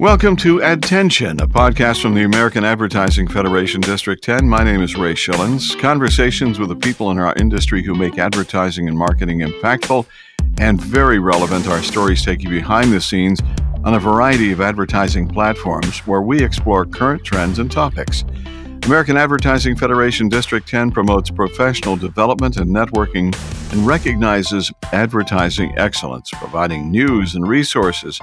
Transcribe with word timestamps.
Welcome 0.00 0.34
to 0.38 0.58
Attention, 0.58 1.40
a 1.40 1.46
podcast 1.46 2.02
from 2.02 2.14
the 2.14 2.24
American 2.24 2.64
Advertising 2.64 3.28
Federation 3.28 3.80
District 3.80 4.20
10. 4.24 4.48
My 4.48 4.64
name 4.64 4.82
is 4.82 4.96
Ray 4.96 5.14
Schillens. 5.14 5.78
Conversations 5.80 6.58
with 6.58 6.70
the 6.70 6.76
people 6.76 7.12
in 7.12 7.18
our 7.20 7.32
industry 7.36 7.80
who 7.80 7.94
make 7.94 8.18
advertising 8.18 8.88
and 8.88 8.98
marketing 8.98 9.38
impactful 9.38 10.04
and 10.58 10.80
very 10.80 11.20
relevant. 11.20 11.68
Our 11.68 11.80
stories 11.80 12.24
take 12.24 12.42
you 12.42 12.50
behind 12.50 12.92
the 12.92 13.00
scenes 13.00 13.40
on 13.84 13.94
a 13.94 14.00
variety 14.00 14.50
of 14.50 14.60
advertising 14.60 15.28
platforms 15.28 16.00
where 16.08 16.22
we 16.22 16.42
explore 16.42 16.84
current 16.84 17.22
trends 17.22 17.60
and 17.60 17.70
topics. 17.70 18.24
American 18.86 19.16
Advertising 19.16 19.76
Federation 19.76 20.28
District 20.28 20.68
10 20.68 20.90
promotes 20.90 21.30
professional 21.30 21.94
development 21.94 22.56
and 22.56 22.68
networking 22.68 23.32
and 23.72 23.86
recognizes 23.86 24.72
advertising 24.92 25.72
excellence, 25.78 26.30
providing 26.32 26.90
news 26.90 27.36
and 27.36 27.46
resources 27.46 28.20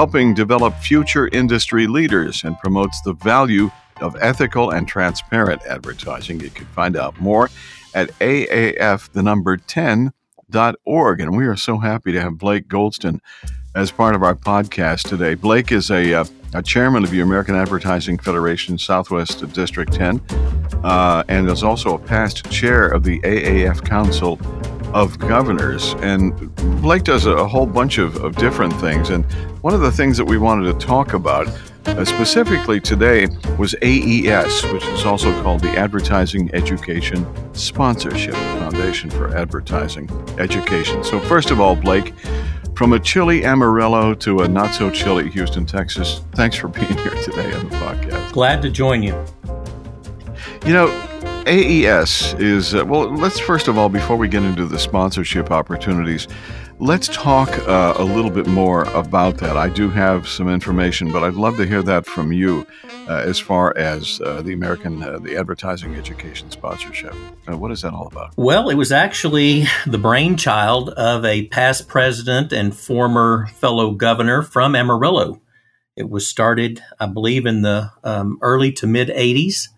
helping 0.00 0.32
develop 0.32 0.74
future 0.76 1.28
industry 1.28 1.86
leaders 1.86 2.42
and 2.44 2.58
promotes 2.60 3.02
the 3.02 3.12
value 3.12 3.70
of 4.00 4.16
ethical 4.22 4.70
and 4.70 4.88
transparent 4.88 5.60
advertising. 5.66 6.40
You 6.40 6.48
can 6.48 6.64
find 6.68 6.96
out 6.96 7.20
more 7.20 7.50
at 7.92 8.08
AAF, 8.18 9.12
the 9.12 9.22
number 9.22 9.58
10.org. 9.58 11.20
And 11.20 11.36
we 11.36 11.46
are 11.46 11.54
so 11.54 11.76
happy 11.76 12.12
to 12.12 12.20
have 12.22 12.38
Blake 12.38 12.66
Goldston 12.66 13.18
as 13.74 13.90
part 13.90 14.14
of 14.14 14.22
our 14.22 14.34
podcast 14.34 15.06
today. 15.06 15.34
Blake 15.34 15.70
is 15.70 15.90
a, 15.90 16.14
uh, 16.14 16.24
a 16.54 16.62
chairman 16.62 17.04
of 17.04 17.10
the 17.10 17.20
American 17.20 17.54
Advertising 17.54 18.16
Federation 18.16 18.78
Southwest 18.78 19.52
District 19.52 19.92
10 19.92 20.18
uh, 20.82 21.24
and 21.28 21.46
is 21.50 21.62
also 21.62 21.94
a 21.94 21.98
past 21.98 22.50
chair 22.50 22.88
of 22.88 23.04
the 23.04 23.20
AAF 23.20 23.84
Council 23.84 24.36
of 24.92 25.18
governors. 25.18 25.94
And 26.00 26.54
Blake 26.80 27.04
does 27.04 27.26
a, 27.26 27.46
whole 27.46 27.66
bunch 27.66 27.98
of, 27.98 28.16
of, 28.24 28.36
different 28.36 28.72
things. 28.74 29.10
And 29.10 29.24
one 29.62 29.74
of 29.74 29.80
the 29.80 29.92
things 29.92 30.16
that 30.16 30.24
we 30.24 30.38
wanted 30.38 30.72
to 30.72 30.86
talk 30.86 31.14
about 31.14 31.48
uh, 31.86 32.04
specifically 32.04 32.80
today 32.80 33.28
was 33.58 33.74
AES, 33.82 34.64
which 34.72 34.84
is 34.86 35.04
also 35.04 35.32
called 35.42 35.60
the 35.60 35.70
Advertising 35.70 36.52
Education 36.54 37.26
Sponsorship 37.54 38.34
Foundation 38.34 39.10
for 39.10 39.36
Advertising 39.36 40.08
Education. 40.38 41.02
So, 41.02 41.20
first 41.20 41.50
of 41.50 41.60
all, 41.60 41.74
Blake, 41.74 42.14
from 42.74 42.92
a 42.92 42.98
chilly 42.98 43.44
Amarillo 43.44 44.14
to 44.14 44.40
a 44.40 44.48
not 44.48 44.74
so 44.74 44.90
chilly 44.90 45.30
Houston, 45.30 45.66
Texas, 45.66 46.22
thanks 46.32 46.56
for 46.56 46.68
being 46.68 46.96
here 46.98 47.14
today 47.22 47.52
on 47.52 47.68
the 47.68 47.76
podcast. 47.76 48.32
Glad 48.32 48.62
to 48.62 48.70
join 48.70 49.02
you. 49.02 49.14
You 50.66 50.74
know, 50.74 51.09
AES 51.46 52.34
is, 52.34 52.74
uh, 52.74 52.84
well, 52.84 53.08
let's 53.14 53.40
first 53.40 53.66
of 53.66 53.78
all, 53.78 53.88
before 53.88 54.16
we 54.16 54.28
get 54.28 54.42
into 54.42 54.66
the 54.66 54.78
sponsorship 54.78 55.50
opportunities, 55.50 56.28
let's 56.78 57.08
talk 57.08 57.48
uh, 57.66 57.94
a 57.96 58.04
little 58.04 58.30
bit 58.30 58.46
more 58.46 58.82
about 58.94 59.38
that. 59.38 59.56
I 59.56 59.68
do 59.70 59.88
have 59.88 60.28
some 60.28 60.48
information, 60.48 61.10
but 61.10 61.22
I'd 61.22 61.34
love 61.34 61.56
to 61.56 61.66
hear 61.66 61.82
that 61.82 62.04
from 62.04 62.32
you 62.32 62.66
uh, 63.08 63.22
as 63.24 63.38
far 63.38 63.76
as 63.76 64.20
uh, 64.20 64.42
the 64.42 64.52
American, 64.52 65.02
uh, 65.02 65.18
the 65.18 65.36
advertising 65.36 65.94
education 65.94 66.50
sponsorship. 66.50 67.14
Uh, 67.50 67.56
what 67.56 67.70
is 67.70 67.82
that 67.82 67.94
all 67.94 68.06
about? 68.06 68.32
Well, 68.36 68.68
it 68.68 68.76
was 68.76 68.92
actually 68.92 69.64
the 69.86 69.98
brainchild 69.98 70.90
of 70.90 71.24
a 71.24 71.46
past 71.46 71.88
president 71.88 72.52
and 72.52 72.76
former 72.76 73.46
fellow 73.54 73.92
governor 73.92 74.42
from 74.42 74.76
Amarillo. 74.76 75.40
It 75.96 76.08
was 76.08 76.28
started, 76.28 76.82
I 76.98 77.06
believe, 77.06 77.46
in 77.46 77.62
the 77.62 77.92
um, 78.04 78.38
early 78.42 78.72
to 78.72 78.86
mid 78.86 79.08
80s 79.08 79.68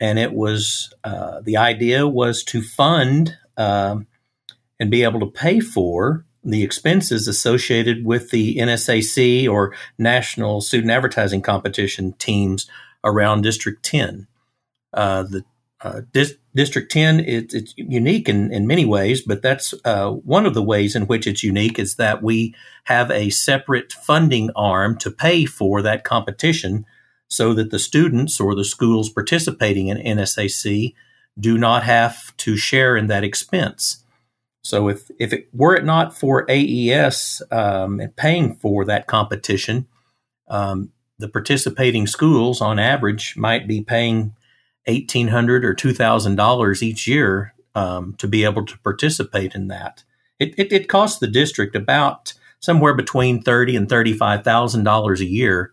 and 0.00 0.18
it 0.18 0.32
was 0.32 0.92
uh, 1.04 1.40
the 1.40 1.56
idea 1.56 2.06
was 2.06 2.42
to 2.44 2.62
fund 2.62 3.36
uh, 3.56 3.96
and 4.78 4.90
be 4.90 5.02
able 5.02 5.20
to 5.20 5.26
pay 5.26 5.60
for 5.60 6.24
the 6.44 6.62
expenses 6.62 7.26
associated 7.26 8.04
with 8.04 8.30
the 8.30 8.56
NSAC 8.56 9.50
or 9.50 9.74
National 9.98 10.60
Student 10.60 10.92
Advertising 10.92 11.42
Competition 11.42 12.12
teams 12.14 12.70
around 13.02 13.42
District 13.42 13.82
10. 13.82 14.28
Uh, 14.92 15.22
the 15.24 15.44
uh, 15.82 16.02
Dis- 16.12 16.36
District 16.54 16.90
10 16.90 17.20
it, 17.20 17.52
it's 17.52 17.74
unique 17.76 18.28
in, 18.28 18.52
in 18.52 18.66
many 18.66 18.84
ways, 18.84 19.22
but 19.22 19.42
that's 19.42 19.74
uh, 19.84 20.10
one 20.10 20.46
of 20.46 20.54
the 20.54 20.62
ways 20.62 20.96
in 20.96 21.06
which 21.06 21.26
it's 21.26 21.42
unique 21.42 21.78
is 21.78 21.96
that 21.96 22.22
we 22.22 22.54
have 22.84 23.10
a 23.10 23.30
separate 23.30 23.92
funding 23.92 24.50
arm 24.56 24.96
to 24.98 25.10
pay 25.10 25.44
for 25.44 25.82
that 25.82 26.04
competition 26.04 26.86
so 27.28 27.52
that 27.54 27.70
the 27.70 27.78
students 27.78 28.40
or 28.40 28.54
the 28.54 28.64
schools 28.64 29.10
participating 29.10 29.88
in 29.88 29.98
NSAC 29.98 30.94
do 31.38 31.58
not 31.58 31.82
have 31.82 32.36
to 32.38 32.56
share 32.56 32.96
in 32.96 33.08
that 33.08 33.24
expense. 33.24 34.04
So 34.62 34.88
if, 34.88 35.10
if 35.18 35.32
it 35.32 35.48
were 35.52 35.76
it 35.76 35.84
not 35.84 36.16
for 36.16 36.44
AES 36.50 37.42
um, 37.52 38.00
paying 38.16 38.56
for 38.56 38.84
that 38.84 39.06
competition, 39.06 39.86
um, 40.48 40.92
the 41.18 41.28
participating 41.28 42.06
schools 42.06 42.60
on 42.60 42.78
average 42.78 43.36
might 43.36 43.68
be 43.68 43.82
paying 43.82 44.34
eighteen 44.86 45.28
hundred 45.28 45.64
or 45.64 45.72
two 45.72 45.92
thousand 45.92 46.36
dollars 46.36 46.82
each 46.82 47.06
year 47.06 47.54
um, 47.74 48.14
to 48.18 48.26
be 48.26 48.44
able 48.44 48.64
to 48.66 48.78
participate 48.78 49.54
in 49.54 49.68
that. 49.68 50.02
It, 50.38 50.54
it, 50.58 50.72
it 50.72 50.88
costs 50.88 51.18
the 51.18 51.28
district 51.28 51.76
about 51.76 52.34
somewhere 52.58 52.94
between 52.94 53.42
thirty 53.42 53.76
and 53.76 53.88
thirty 53.88 54.12
five 54.12 54.42
thousand 54.42 54.82
dollars 54.82 55.20
a 55.20 55.26
year 55.26 55.72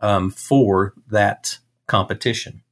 um, 0.00 0.30
for 0.30 0.94
that 1.10 1.58
competition. 1.86 2.62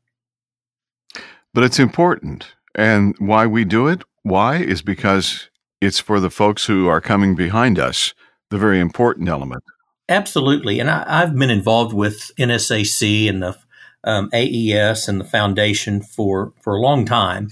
But 1.55 1.65
it's 1.65 1.79
important. 1.79 2.55
And 2.75 3.15
why 3.19 3.47
we 3.47 3.65
do 3.65 3.89
it? 3.89 4.03
Why? 4.23 4.57
Is 4.57 4.83
because 4.83 5.49
it's 5.81 5.99
for 5.99 6.21
the 6.21 6.31
folks 6.31 6.67
who 6.67 6.87
are 6.87 7.01
coming 7.01 7.35
behind 7.35 7.79
us, 7.79 8.15
the 8.51 8.59
very 8.59 8.81
important 8.81 9.29
element. 9.29 9.63
Absolutely. 10.09 10.81
And 10.81 10.91
I, 10.91 11.21
have 11.21 11.37
been 11.37 11.51
involved 11.51 11.93
with 11.93 12.31
NSAC 12.39 13.29
and 13.29 13.43
the 13.43 13.59
um, 14.05 14.31
AES 14.33 15.09
and 15.09 15.21
the 15.21 15.25
foundation 15.25 16.01
for, 16.01 16.53
for 16.63 16.77
a 16.77 16.81
long 16.81 17.05
time. 17.05 17.49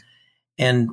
And 0.59 0.91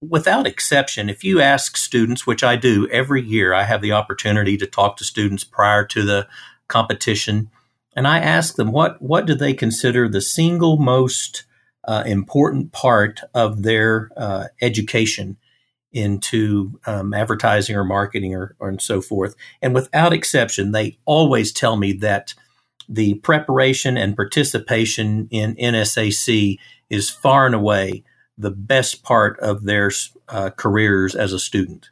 without 0.00 0.46
exception, 0.46 1.08
if 1.08 1.24
you 1.24 1.40
ask 1.40 1.76
students, 1.76 2.26
which 2.26 2.44
I 2.44 2.56
do 2.56 2.88
every 2.90 3.22
year, 3.22 3.54
I 3.54 3.62
have 3.62 3.80
the 3.80 3.92
opportunity 3.92 4.56
to 4.58 4.66
talk 4.66 4.96
to 4.98 5.04
students 5.04 5.44
prior 5.44 5.84
to 5.86 6.02
the 6.02 6.28
competition 6.68 7.50
and 7.96 8.06
I 8.06 8.18
asked 8.18 8.56
them 8.56 8.70
what 8.70 9.00
what 9.00 9.26
do 9.26 9.34
they 9.34 9.54
consider 9.54 10.08
the 10.08 10.20
single 10.20 10.76
most 10.76 11.44
uh, 11.84 12.02
important 12.06 12.72
part 12.72 13.20
of 13.34 13.62
their 13.62 14.10
uh, 14.16 14.46
education 14.60 15.36
into 15.92 16.78
um, 16.86 17.14
advertising 17.14 17.74
or 17.74 17.84
marketing 17.84 18.34
or, 18.34 18.54
or 18.58 18.68
and 18.68 18.82
so 18.82 19.00
forth. 19.00 19.34
And 19.62 19.74
without 19.74 20.12
exception, 20.12 20.72
they 20.72 20.98
always 21.06 21.52
tell 21.52 21.76
me 21.76 21.94
that 21.94 22.34
the 22.88 23.14
preparation 23.14 23.96
and 23.96 24.14
participation 24.14 25.26
in 25.30 25.56
NSAC 25.56 26.58
is 26.90 27.08
far 27.08 27.46
and 27.46 27.54
away 27.54 28.04
the 28.36 28.50
best 28.50 29.02
part 29.02 29.40
of 29.40 29.64
their 29.64 29.90
uh, 30.28 30.50
careers 30.50 31.14
as 31.14 31.32
a 31.32 31.38
student. 31.38 31.90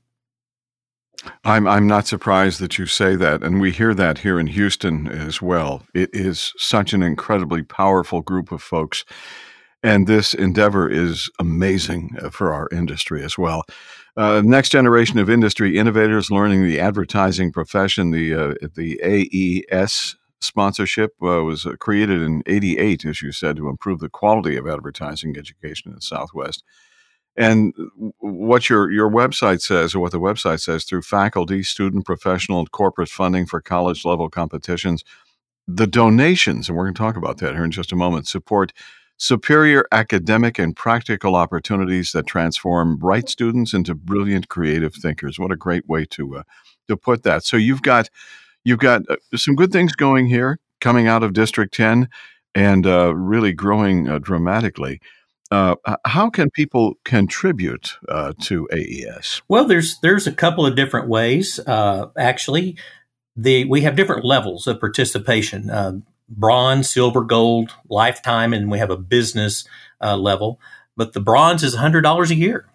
I'm 1.44 1.66
I'm 1.66 1.86
not 1.86 2.06
surprised 2.06 2.60
that 2.60 2.78
you 2.78 2.86
say 2.86 3.16
that, 3.16 3.42
and 3.42 3.60
we 3.60 3.70
hear 3.70 3.94
that 3.94 4.18
here 4.18 4.38
in 4.38 4.46
Houston 4.48 5.08
as 5.08 5.40
well. 5.42 5.86
It 5.94 6.10
is 6.12 6.52
such 6.56 6.92
an 6.92 7.02
incredibly 7.02 7.62
powerful 7.62 8.20
group 8.20 8.52
of 8.52 8.62
folks, 8.62 9.04
and 9.82 10.06
this 10.06 10.34
endeavor 10.34 10.88
is 10.88 11.30
amazing 11.38 12.16
uh, 12.20 12.30
for 12.30 12.52
our 12.52 12.68
industry 12.72 13.22
as 13.22 13.36
well. 13.38 13.64
Uh, 14.16 14.42
next 14.44 14.70
generation 14.70 15.18
of 15.18 15.28
industry 15.28 15.76
innovators 15.76 16.30
learning 16.30 16.64
the 16.64 16.80
advertising 16.80 17.52
profession. 17.52 18.10
The 18.10 18.34
uh, 18.34 18.54
the 18.74 19.00
AES 19.02 20.16
sponsorship 20.40 21.12
uh, 21.22 21.42
was 21.42 21.66
uh, 21.66 21.72
created 21.80 22.22
in 22.22 22.42
'88, 22.46 23.04
as 23.04 23.22
you 23.22 23.32
said, 23.32 23.56
to 23.56 23.68
improve 23.68 24.00
the 24.00 24.08
quality 24.08 24.56
of 24.56 24.68
advertising 24.68 25.36
education 25.36 25.90
in 25.90 25.96
the 25.96 26.02
Southwest. 26.02 26.62
And 27.36 27.74
what 28.18 28.68
your 28.68 28.90
your 28.90 29.10
website 29.10 29.60
says, 29.60 29.94
or 29.94 30.00
what 30.00 30.12
the 30.12 30.20
website 30.20 30.60
says, 30.60 30.84
through 30.84 31.02
faculty, 31.02 31.62
student, 31.62 32.04
professional, 32.04 32.60
and 32.60 32.70
corporate 32.70 33.08
funding 33.08 33.46
for 33.46 33.60
college 33.60 34.04
level 34.04 34.28
competitions, 34.28 35.02
the 35.66 35.86
donations, 35.86 36.68
and 36.68 36.76
we're 36.76 36.84
going 36.84 36.94
to 36.94 36.98
talk 36.98 37.16
about 37.16 37.38
that 37.38 37.54
here 37.54 37.64
in 37.64 37.72
just 37.72 37.92
a 37.92 37.96
moment, 37.96 38.28
support 38.28 38.72
superior 39.16 39.86
academic 39.92 40.58
and 40.58 40.74
practical 40.74 41.36
opportunities 41.36 42.12
that 42.12 42.26
transform 42.26 42.96
bright 42.96 43.28
students 43.28 43.72
into 43.72 43.94
brilliant 43.94 44.48
creative 44.48 44.94
thinkers. 44.94 45.38
What 45.38 45.52
a 45.52 45.56
great 45.56 45.88
way 45.88 46.04
to 46.06 46.38
uh, 46.38 46.42
to 46.88 46.96
put 46.96 47.22
that. 47.22 47.44
So 47.44 47.56
you've 47.56 47.82
got 47.82 48.10
you've 48.64 48.80
got 48.80 49.02
uh, 49.08 49.16
some 49.34 49.54
good 49.54 49.72
things 49.72 49.92
going 49.92 50.26
here 50.26 50.58
coming 50.80 51.06
out 51.06 51.22
of 51.22 51.32
District 51.32 51.72
10 51.72 52.08
and 52.54 52.86
uh, 52.86 53.14
really 53.14 53.52
growing 53.52 54.08
uh, 54.08 54.18
dramatically. 54.18 55.00
Uh, 55.50 55.76
how 56.04 56.30
can 56.30 56.50
people 56.50 56.94
contribute 57.04 57.96
uh, 58.08 58.32
to 58.42 58.68
AES? 58.72 59.42
Well, 59.48 59.66
there's 59.66 59.98
there's 60.00 60.26
a 60.26 60.32
couple 60.32 60.66
of 60.66 60.74
different 60.74 61.08
ways. 61.08 61.60
Uh, 61.60 62.08
actually, 62.16 62.76
the 63.36 63.64
we 63.66 63.82
have 63.82 63.96
different 63.96 64.24
levels 64.24 64.66
of 64.66 64.80
participation: 64.80 65.70
uh, 65.70 66.00
bronze, 66.28 66.90
silver, 66.90 67.22
gold, 67.22 67.74
lifetime, 67.88 68.52
and 68.52 68.70
we 68.70 68.78
have 68.78 68.90
a 68.90 68.96
business 68.96 69.66
uh, 70.00 70.16
level. 70.16 70.60
But 70.96 71.12
the 71.12 71.20
bronze 71.20 71.62
is 71.62 71.74
hundred 71.74 72.02
dollars 72.02 72.30
a 72.30 72.36
year. 72.36 72.66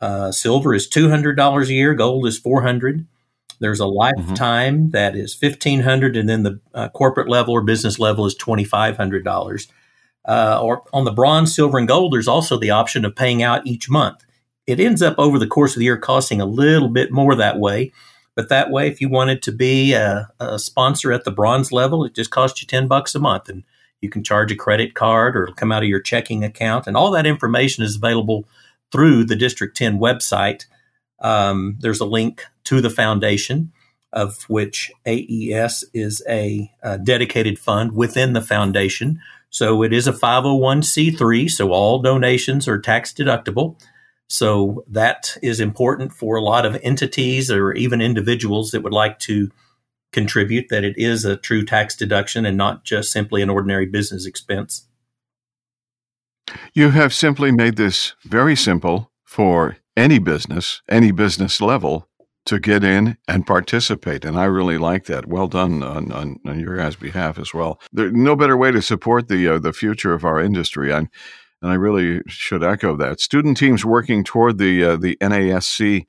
Uh, 0.00 0.32
silver 0.32 0.74
is 0.74 0.88
two 0.88 1.10
hundred 1.10 1.36
dollars 1.36 1.68
a 1.68 1.74
year. 1.74 1.94
Gold 1.94 2.26
is 2.26 2.38
four 2.38 2.62
hundred. 2.62 3.06
There's 3.60 3.80
a 3.80 3.84
mm-hmm. 3.84 3.96
lifetime 3.96 4.78
mm-hmm. 4.78 4.90
that 4.90 5.14
is 5.14 5.34
fifteen 5.34 5.80
hundred, 5.80 6.16
and 6.16 6.28
then 6.28 6.42
the 6.42 6.60
uh, 6.74 6.88
corporate 6.88 7.28
level 7.28 7.54
or 7.54 7.62
business 7.62 7.98
level 7.98 8.26
is 8.26 8.34
twenty 8.34 8.64
five 8.64 8.96
hundred 8.96 9.24
dollars. 9.24 9.68
Uh, 10.26 10.60
or 10.62 10.82
on 10.92 11.04
the 11.04 11.12
bronze, 11.12 11.54
silver, 11.54 11.78
and 11.78 11.88
gold, 11.88 12.12
there's 12.12 12.28
also 12.28 12.58
the 12.58 12.70
option 12.70 13.04
of 13.04 13.16
paying 13.16 13.42
out 13.42 13.66
each 13.66 13.88
month. 13.88 14.24
It 14.66 14.78
ends 14.78 15.02
up 15.02 15.14
over 15.18 15.38
the 15.38 15.46
course 15.46 15.72
of 15.72 15.78
the 15.78 15.86
year 15.86 15.96
costing 15.96 16.40
a 16.40 16.46
little 16.46 16.88
bit 16.88 17.10
more 17.10 17.34
that 17.34 17.58
way. 17.58 17.92
But 18.36 18.48
that 18.48 18.70
way, 18.70 18.86
if 18.86 19.00
you 19.00 19.08
wanted 19.08 19.42
to 19.42 19.52
be 19.52 19.92
a, 19.92 20.30
a 20.38 20.58
sponsor 20.58 21.12
at 21.12 21.24
the 21.24 21.32
bronze 21.32 21.72
level, 21.72 22.04
it 22.04 22.14
just 22.14 22.30
costs 22.30 22.62
you 22.62 22.66
10 22.68 22.86
bucks 22.86 23.14
a 23.14 23.18
month. 23.18 23.48
And 23.48 23.64
you 24.00 24.08
can 24.08 24.22
charge 24.22 24.52
a 24.52 24.56
credit 24.56 24.94
card 24.94 25.36
or 25.36 25.48
come 25.56 25.72
out 25.72 25.82
of 25.82 25.88
your 25.88 26.00
checking 26.00 26.44
account. 26.44 26.86
And 26.86 26.96
all 26.96 27.10
that 27.10 27.26
information 27.26 27.84
is 27.84 27.96
available 27.96 28.46
through 28.92 29.24
the 29.24 29.36
District 29.36 29.76
10 29.76 29.98
website. 29.98 30.66
Um, 31.20 31.76
there's 31.80 32.00
a 32.00 32.06
link 32.06 32.44
to 32.64 32.80
the 32.80 32.90
foundation, 32.90 33.72
of 34.12 34.44
which 34.44 34.90
AES 35.06 35.84
is 35.92 36.22
a, 36.28 36.70
a 36.82 36.98
dedicated 36.98 37.58
fund 37.58 37.92
within 37.92 38.32
the 38.32 38.40
foundation. 38.40 39.20
So 39.50 39.82
it 39.82 39.92
is 39.92 40.06
a 40.06 40.12
501c3, 40.12 41.50
so 41.50 41.72
all 41.72 42.00
donations 42.00 42.68
are 42.68 42.78
tax 42.78 43.12
deductible. 43.12 43.80
So 44.28 44.84
that 44.88 45.36
is 45.42 45.58
important 45.58 46.12
for 46.12 46.36
a 46.36 46.42
lot 46.42 46.64
of 46.64 46.78
entities 46.84 47.50
or 47.50 47.72
even 47.72 48.00
individuals 48.00 48.70
that 48.70 48.82
would 48.82 48.92
like 48.92 49.18
to 49.20 49.50
contribute, 50.12 50.68
that 50.70 50.84
it 50.84 50.96
is 50.96 51.24
a 51.24 51.36
true 51.36 51.64
tax 51.64 51.96
deduction 51.96 52.46
and 52.46 52.56
not 52.56 52.84
just 52.84 53.10
simply 53.12 53.42
an 53.42 53.50
ordinary 53.50 53.86
business 53.86 54.26
expense. 54.26 54.86
You 56.72 56.90
have 56.90 57.12
simply 57.12 57.50
made 57.50 57.76
this 57.76 58.14
very 58.24 58.56
simple 58.56 59.10
for 59.24 59.76
any 59.96 60.18
business, 60.18 60.82
any 60.88 61.10
business 61.10 61.60
level, 61.60 62.08
to 62.50 62.58
get 62.58 62.82
in 62.82 63.16
and 63.28 63.46
participate. 63.46 64.24
And 64.24 64.36
I 64.36 64.46
really 64.46 64.76
like 64.76 65.04
that. 65.04 65.26
Well 65.26 65.46
done 65.46 65.84
on, 65.84 66.10
on, 66.10 66.40
on 66.44 66.58
your 66.58 66.76
guys' 66.76 66.96
behalf 66.96 67.38
as 67.38 67.54
well. 67.54 67.80
There's 67.92 68.12
no 68.12 68.34
better 68.34 68.56
way 68.56 68.72
to 68.72 68.82
support 68.82 69.28
the 69.28 69.46
uh, 69.46 69.58
the 69.60 69.72
future 69.72 70.12
of 70.12 70.24
our 70.24 70.40
industry. 70.40 70.92
I'm 70.92 71.08
and 71.62 71.70
I 71.70 71.74
really 71.74 72.22
should 72.26 72.64
echo 72.64 72.96
that. 72.96 73.20
Student 73.20 73.56
teams 73.56 73.84
working 73.84 74.24
toward 74.24 74.58
the 74.58 74.82
uh, 74.82 74.96
the 74.96 75.16
NASC 75.20 76.06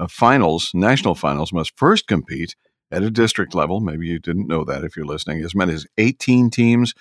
uh, 0.00 0.08
finals, 0.08 0.72
national 0.74 1.14
finals, 1.14 1.52
must 1.52 1.78
first 1.78 2.08
compete 2.08 2.56
at 2.90 3.04
a 3.04 3.10
district 3.10 3.54
level. 3.54 3.78
Maybe 3.78 4.08
you 4.08 4.18
didn't 4.18 4.48
know 4.48 4.64
that 4.64 4.82
if 4.82 4.96
you're 4.96 5.06
listening. 5.06 5.44
As 5.44 5.54
many 5.54 5.74
as 5.74 5.86
18 5.96 6.50
teams 6.50 6.92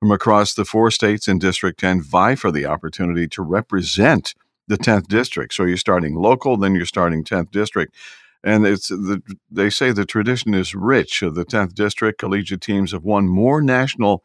from 0.00 0.10
across 0.10 0.54
the 0.54 0.64
four 0.64 0.90
states 0.90 1.28
in 1.28 1.38
District 1.38 1.78
10 1.78 2.02
vie 2.02 2.34
for 2.34 2.50
the 2.50 2.66
opportunity 2.66 3.28
to 3.28 3.42
represent 3.42 4.34
the 4.66 4.78
10th 4.78 5.06
district. 5.06 5.54
So 5.54 5.64
you're 5.64 5.76
starting 5.76 6.16
local, 6.16 6.56
then 6.56 6.74
you're 6.74 6.86
starting 6.86 7.22
10th 7.22 7.52
district. 7.52 7.94
And 8.42 8.66
it's 8.66 8.88
the, 8.88 9.22
they 9.50 9.70
say 9.70 9.92
the 9.92 10.04
tradition 10.04 10.54
is 10.54 10.74
rich. 10.74 11.20
The 11.20 11.44
10th 11.44 11.74
district 11.74 12.18
collegiate 12.18 12.60
teams 12.62 12.92
have 12.92 13.04
won 13.04 13.28
more 13.28 13.60
national 13.60 14.24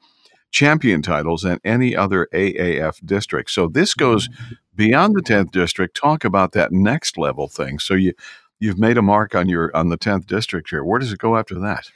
champion 0.51 1.01
titles 1.01 1.41
than 1.41 1.59
any 1.65 1.95
other 1.95 2.29
AAF 2.33 3.06
district. 3.06 3.51
So 3.51 3.67
this 3.67 3.94
goes 3.94 4.29
beyond 4.73 5.15
the 5.15 5.21
10th 5.21 5.51
district. 5.51 5.97
Talk 5.97 6.23
about 6.23 6.53
that 6.53 6.71
next 6.71 7.17
level 7.17 7.47
thing. 7.50 7.77
So 7.79 7.94
you 7.94 8.13
you've 8.59 8.79
made 8.79 8.97
a 8.97 9.01
mark 9.01 9.35
on 9.35 9.50
your 9.50 9.75
on 9.75 9.89
the 9.89 9.97
10th 9.97 10.27
district 10.27 10.69
here. 10.69 10.83
Where 10.83 11.00
does 11.00 11.12
it 11.12 11.19
go 11.19 11.38
after 11.38 11.59
that? 11.59 11.91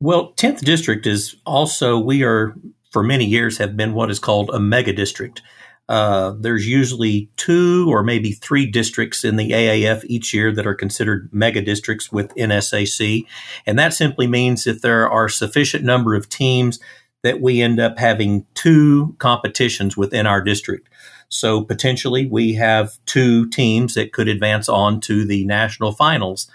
Well, 0.00 0.32
10th 0.32 0.60
district 0.60 1.06
is 1.06 1.36
also 1.46 1.98
we 1.98 2.24
are 2.24 2.54
for 2.90 3.02
many 3.04 3.24
years 3.24 3.58
have 3.58 3.76
been 3.76 3.94
what 3.94 4.10
is 4.10 4.18
called 4.18 4.50
a 4.50 4.58
mega 4.58 4.92
district. 4.92 5.42
Uh, 5.90 6.36
there's 6.38 6.68
usually 6.68 7.28
two 7.36 7.84
or 7.90 8.04
maybe 8.04 8.30
three 8.30 8.64
districts 8.64 9.24
in 9.24 9.34
the 9.34 9.50
AAF 9.50 10.04
each 10.06 10.32
year 10.32 10.52
that 10.52 10.64
are 10.64 10.74
considered 10.74 11.28
mega 11.32 11.60
districts 11.60 12.12
with 12.12 12.32
NSAC. 12.36 13.26
And 13.66 13.76
that 13.76 13.92
simply 13.92 14.28
means 14.28 14.68
if 14.68 14.82
there 14.82 15.10
are 15.10 15.28
sufficient 15.28 15.84
number 15.84 16.14
of 16.14 16.28
teams 16.28 16.78
that 17.24 17.40
we 17.40 17.60
end 17.60 17.80
up 17.80 17.98
having 17.98 18.46
two 18.54 19.16
competitions 19.18 19.96
within 19.96 20.28
our 20.28 20.40
district. 20.40 20.88
So 21.28 21.64
potentially 21.64 22.24
we 22.24 22.54
have 22.54 22.96
two 23.04 23.48
teams 23.48 23.94
that 23.94 24.12
could 24.12 24.28
advance 24.28 24.68
on 24.68 25.00
to 25.02 25.24
the 25.24 25.44
national 25.44 25.90
finals. 25.90 26.48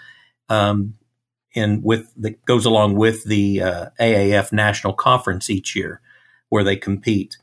Um, 0.48 0.94
and 1.54 1.84
with 1.84 2.10
that 2.16 2.42
goes 2.46 2.64
along 2.64 2.96
with 2.96 3.24
the 3.24 3.60
uh, 3.60 3.86
AAF 4.00 4.50
national 4.50 4.94
conference 4.94 5.50
each 5.50 5.76
year 5.76 6.00
where 6.48 6.64
they 6.64 6.76
compete. 6.76 7.36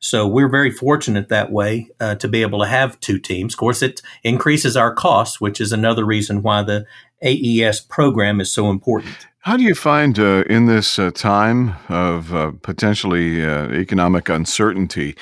So 0.00 0.26
we're 0.26 0.48
very 0.48 0.70
fortunate 0.70 1.28
that 1.28 1.52
way 1.52 1.90
uh, 2.00 2.14
to 2.16 2.26
be 2.28 2.40
able 2.40 2.60
to 2.60 2.66
have 2.66 2.98
two 3.00 3.18
teams. 3.18 3.52
Of 3.54 3.58
course, 3.58 3.82
it 3.82 4.00
increases 4.24 4.76
our 4.76 4.94
costs, 4.94 5.40
which 5.40 5.60
is 5.60 5.72
another 5.72 6.06
reason 6.06 6.42
why 6.42 6.62
the 6.62 6.86
AES 7.22 7.80
program 7.82 8.40
is 8.40 8.50
so 8.50 8.70
important. 8.70 9.14
How 9.40 9.58
do 9.58 9.62
you 9.62 9.74
find 9.74 10.18
uh, 10.18 10.44
in 10.48 10.66
this 10.66 10.98
uh, 10.98 11.10
time 11.10 11.74
of 11.88 12.34
uh, 12.34 12.52
potentially 12.62 13.44
uh, 13.44 13.68
economic 13.68 14.30
uncertainty? 14.30 15.16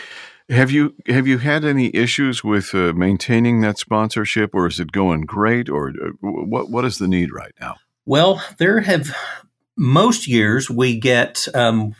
Have 0.48 0.70
you 0.70 0.94
have 1.06 1.26
you 1.26 1.38
had 1.38 1.64
any 1.64 1.94
issues 1.94 2.42
with 2.42 2.74
uh, 2.74 2.92
maintaining 2.94 3.60
that 3.60 3.78
sponsorship, 3.78 4.54
or 4.54 4.66
is 4.66 4.80
it 4.80 4.92
going 4.92 5.22
great, 5.22 5.68
or 5.68 5.90
uh, 5.90 6.10
what 6.20 6.70
what 6.70 6.84
is 6.84 6.98
the 6.98 7.08
need 7.08 7.32
right 7.32 7.52
now? 7.60 7.76
Well, 8.06 8.42
there 8.58 8.80
have 8.80 9.14
most 9.76 10.26
years 10.26 10.70
we 10.70 10.98
get 10.98 11.46
um, 11.54 11.94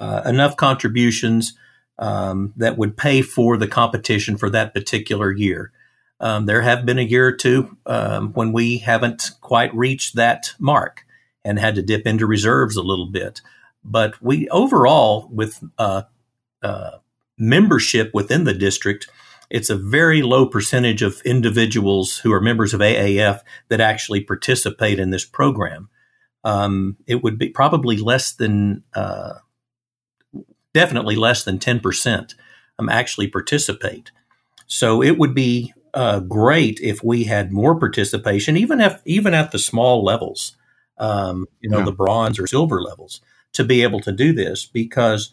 enough 0.00 0.56
contributions 0.56 1.54
um, 1.98 2.52
that 2.56 2.76
would 2.76 2.96
pay 2.96 3.22
for 3.22 3.56
the 3.56 3.68
competition 3.68 4.36
for 4.36 4.50
that 4.50 4.74
particular 4.74 5.32
year. 5.32 5.72
Um, 6.20 6.46
there 6.46 6.62
have 6.62 6.86
been 6.86 6.98
a 6.98 7.02
year 7.02 7.26
or 7.26 7.32
two 7.32 7.76
um, 7.86 8.32
when 8.32 8.52
we 8.52 8.78
haven't 8.78 9.32
quite 9.40 9.74
reached 9.74 10.16
that 10.16 10.54
mark 10.58 11.04
and 11.44 11.58
had 11.58 11.74
to 11.74 11.82
dip 11.82 12.06
into 12.06 12.26
reserves 12.26 12.76
a 12.76 12.82
little 12.82 13.06
bit. 13.06 13.40
But 13.84 14.20
we 14.22 14.48
overall, 14.48 15.28
with 15.30 15.62
uh, 15.78 16.02
uh, 16.62 16.92
membership 17.36 18.12
within 18.14 18.44
the 18.44 18.54
district, 18.54 19.08
it's 19.50 19.70
a 19.70 19.76
very 19.76 20.22
low 20.22 20.46
percentage 20.46 21.02
of 21.02 21.20
individuals 21.24 22.18
who 22.18 22.32
are 22.32 22.40
members 22.40 22.72
of 22.72 22.80
AAF 22.80 23.40
that 23.68 23.80
actually 23.80 24.20
participate 24.20 24.98
in 24.98 25.10
this 25.10 25.24
program. 25.24 25.90
Um, 26.44 26.96
it 27.06 27.22
would 27.22 27.38
be 27.38 27.50
probably 27.50 27.96
less 27.96 28.32
than, 28.32 28.84
uh, 28.94 29.34
definitely 30.74 31.16
less 31.16 31.44
than 31.44 31.58
10% 31.58 32.34
um, 32.78 32.88
actually 32.90 33.28
participate. 33.28 34.10
So 34.66 35.02
it 35.02 35.18
would 35.18 35.34
be 35.34 35.72
uh, 35.94 36.20
great 36.20 36.78
if 36.80 37.02
we 37.02 37.24
had 37.24 37.52
more 37.52 37.78
participation, 37.78 38.56
even 38.56 38.80
if 38.80 39.00
even 39.06 39.32
at 39.32 39.52
the 39.52 39.58
small 39.58 40.04
levels 40.04 40.56
um, 40.98 41.46
you 41.60 41.70
know, 41.70 41.78
yeah. 41.78 41.84
the 41.84 41.92
bronze 41.92 42.38
or 42.38 42.46
silver 42.46 42.82
levels 42.82 43.20
to 43.52 43.64
be 43.64 43.82
able 43.82 44.00
to 44.00 44.12
do 44.12 44.32
this 44.32 44.66
because 44.66 45.32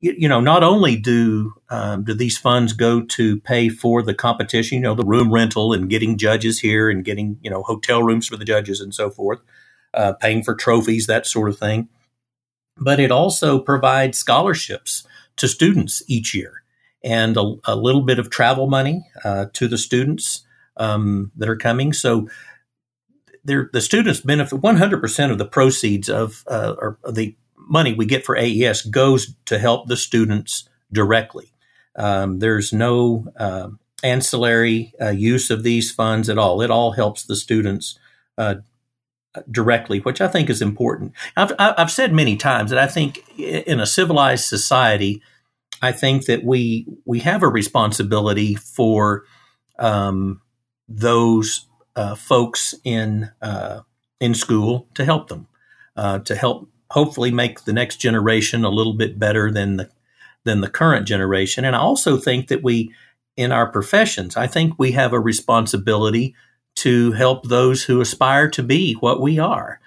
you 0.00 0.28
know 0.28 0.40
not 0.40 0.64
only 0.64 0.96
do 0.96 1.54
um, 1.70 2.04
do 2.04 2.12
these 2.12 2.36
funds 2.36 2.72
go 2.72 3.02
to 3.02 3.40
pay 3.40 3.68
for 3.68 4.02
the 4.02 4.14
competition, 4.14 4.78
you 4.78 4.82
know, 4.82 4.94
the 4.94 5.04
room 5.04 5.32
rental 5.32 5.72
and 5.72 5.90
getting 5.90 6.18
judges 6.18 6.60
here 6.60 6.90
and 6.90 7.04
getting 7.04 7.38
you 7.42 7.50
know 7.50 7.62
hotel 7.62 8.02
rooms 8.02 8.26
for 8.26 8.36
the 8.36 8.44
judges 8.44 8.80
and 8.80 8.94
so 8.94 9.10
forth, 9.10 9.40
uh, 9.94 10.12
paying 10.14 10.42
for 10.42 10.54
trophies 10.54 11.06
that 11.06 11.26
sort 11.26 11.48
of 11.48 11.58
thing, 11.58 11.88
but 12.82 13.00
it 13.00 13.10
also 13.10 13.58
provides 13.58 14.18
scholarships 14.18 15.06
to 15.36 15.48
students 15.48 16.02
each 16.08 16.34
year 16.34 16.62
and 17.04 17.36
a, 17.36 17.54
a 17.64 17.76
little 17.76 18.02
bit 18.02 18.18
of 18.18 18.30
travel 18.30 18.68
money 18.68 19.06
uh, 19.24 19.46
to 19.52 19.68
the 19.68 19.78
students 19.78 20.44
um, 20.76 21.32
that 21.36 21.48
are 21.48 21.56
coming. 21.56 21.92
So 21.92 22.28
the 23.44 23.80
students 23.80 24.20
benefit 24.20 24.60
100% 24.60 25.30
of 25.30 25.38
the 25.38 25.46
proceeds 25.46 26.08
of 26.08 26.44
uh, 26.46 26.74
or 26.78 26.98
the 27.10 27.36
money 27.56 27.92
we 27.92 28.06
get 28.06 28.24
for 28.24 28.36
AES 28.36 28.82
goes 28.82 29.34
to 29.46 29.58
help 29.58 29.88
the 29.88 29.96
students 29.96 30.68
directly. 30.92 31.52
Um, 31.96 32.38
there's 32.38 32.72
no 32.72 33.26
uh, 33.36 33.70
ancillary 34.02 34.94
uh, 35.00 35.10
use 35.10 35.50
of 35.50 35.62
these 35.62 35.92
funds 35.92 36.28
at 36.28 36.38
all. 36.38 36.62
It 36.62 36.70
all 36.70 36.92
helps 36.92 37.24
the 37.24 37.36
students 37.36 37.98
uh, 38.38 38.56
directly, 39.50 39.98
which 40.00 40.20
I 40.20 40.28
think 40.28 40.50
is 40.50 40.60
important. 40.60 41.12
I've, 41.36 41.52
I've 41.58 41.90
said 41.90 42.12
many 42.12 42.36
times 42.36 42.70
that 42.70 42.78
I 42.78 42.86
think 42.86 43.22
in 43.38 43.80
a 43.80 43.86
civilized 43.86 44.44
society, 44.44 45.22
I 45.80 45.92
think 45.92 46.26
that 46.26 46.44
we 46.44 46.86
we 47.04 47.20
have 47.20 47.42
a 47.42 47.48
responsibility 47.48 48.54
for 48.54 49.24
um, 49.78 50.40
those 50.88 51.66
uh, 51.96 52.14
folks 52.14 52.74
in 52.84 53.30
uh, 53.40 53.80
in 54.20 54.34
school 54.34 54.86
to 54.94 55.04
help 55.04 55.28
them, 55.28 55.48
uh, 55.96 56.20
to 56.20 56.36
help 56.36 56.68
hopefully 56.90 57.30
make 57.30 57.64
the 57.64 57.72
next 57.72 57.96
generation 57.96 58.64
a 58.64 58.70
little 58.70 58.94
bit 58.94 59.18
better 59.18 59.50
than 59.50 59.76
the 59.76 59.90
than 60.44 60.60
the 60.60 60.70
current 60.70 61.06
generation. 61.06 61.64
And 61.64 61.74
I 61.74 61.78
also 61.78 62.16
think 62.16 62.48
that 62.48 62.62
we, 62.62 62.94
in 63.36 63.50
our 63.50 63.66
professions, 63.66 64.36
I 64.36 64.46
think 64.46 64.74
we 64.78 64.92
have 64.92 65.12
a 65.12 65.20
responsibility 65.20 66.34
to 66.82 67.12
help 67.12 67.44
those 67.44 67.84
who 67.84 68.00
aspire 68.00 68.48
to 68.50 68.62
be 68.62 68.94
what 68.94 69.20
we 69.20 69.38
are. 69.38 69.80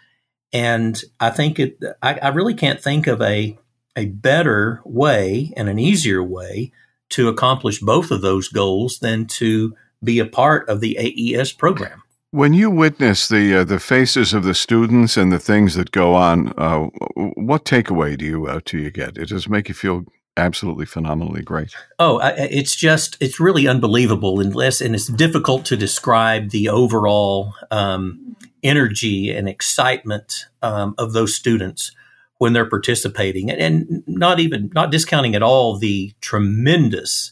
And 0.54 1.02
I 1.20 1.30
think 1.30 1.60
it. 1.60 1.78
I, 2.02 2.16
I 2.16 2.28
really 2.30 2.54
can't 2.54 2.82
think 2.82 3.08
of 3.08 3.22
a 3.22 3.58
a 3.96 4.06
better 4.06 4.82
way 4.86 5.54
and 5.56 5.70
an 5.70 5.80
easier 5.80 6.24
way 6.24 6.72
to 7.10 7.28
accomplish 7.28 7.80
both 7.80 8.12
of 8.12 8.22
those 8.22 8.50
goals 8.50 9.00
than 9.00 9.26
to 9.26 9.76
be 10.04 10.20
a 10.20 10.26
part 10.26 10.68
of 10.70 10.82
the 10.82 10.98
AES 10.98 11.54
program. 11.54 12.04
When 12.32 12.54
you 12.54 12.70
witness 12.70 13.28
the 13.28 13.56
uh, 13.56 13.64
the 13.64 13.80
faces 13.80 14.34
of 14.34 14.44
the 14.44 14.54
students 14.54 15.18
and 15.18 15.32
the 15.32 15.40
things 15.40 15.76
that 15.76 15.92
go 15.92 16.16
on, 16.16 16.54
uh, 16.58 16.88
what 17.36 17.66
takeaway 17.66 18.18
do 18.18 18.26
you 18.26 18.48
uh, 18.48 18.60
do 18.66 18.78
you 18.78 18.92
get? 18.92 19.18
It 19.18 19.30
does 19.30 19.48
make 19.48 19.70
you 19.70 19.76
feel 19.76 20.06
absolutely 20.38 20.86
phenomenally 20.86 21.42
great. 21.42 21.76
Oh, 22.00 22.20
it's 22.24 22.76
just 22.76 23.18
it's 23.20 23.40
really 23.40 23.68
unbelievable, 23.68 24.40
unless 24.40 24.82
and 24.82 24.96
it's 24.96 25.08
difficult 25.08 25.66
to 25.66 25.78
describe 25.78 26.50
the 26.50 26.70
overall 26.70 27.54
um, 27.72 28.36
energy 28.64 29.32
and 29.32 29.48
excitement 29.48 30.46
um, 30.62 30.96
of 30.98 31.14
those 31.14 31.36
students 31.36 31.92
when 32.38 32.54
they're 32.54 32.70
participating, 32.70 33.50
and, 33.50 33.62
and, 33.62 34.04
not 34.08 34.40
even 34.40 34.70
not 34.74 34.92
discounting 34.92 35.36
at 35.36 35.44
all 35.44 35.78
the 35.78 36.14
tremendous 36.22 37.32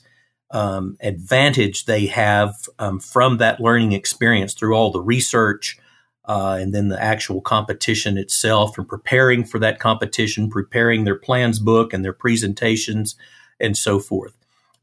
um, 0.52 0.98
advantage 1.02 1.86
they 1.86 2.06
have 2.06 2.56
um, 2.80 3.00
from 3.00 3.38
that 3.38 3.60
learning 3.60 3.92
experience 3.92 4.54
through 4.54 4.76
all 4.76 4.92
the 4.92 5.02
research 5.02 5.78
uh, 6.26 6.58
and 6.60 6.74
then 6.74 6.88
the 6.88 7.02
actual 7.02 7.42
competition 7.42 8.18
itself 8.18 8.78
and 8.78 8.88
preparing 8.88 9.44
for 9.44 9.60
that 9.60 9.80
competition, 9.80 10.50
preparing 10.50 11.04
their 11.04 11.16
plans 11.16 11.60
book 11.60 11.94
and 11.94 12.04
their 12.04 12.14
presentations 12.14 13.16
and 13.60 13.78
so 13.78 14.00
forth. 14.00 14.34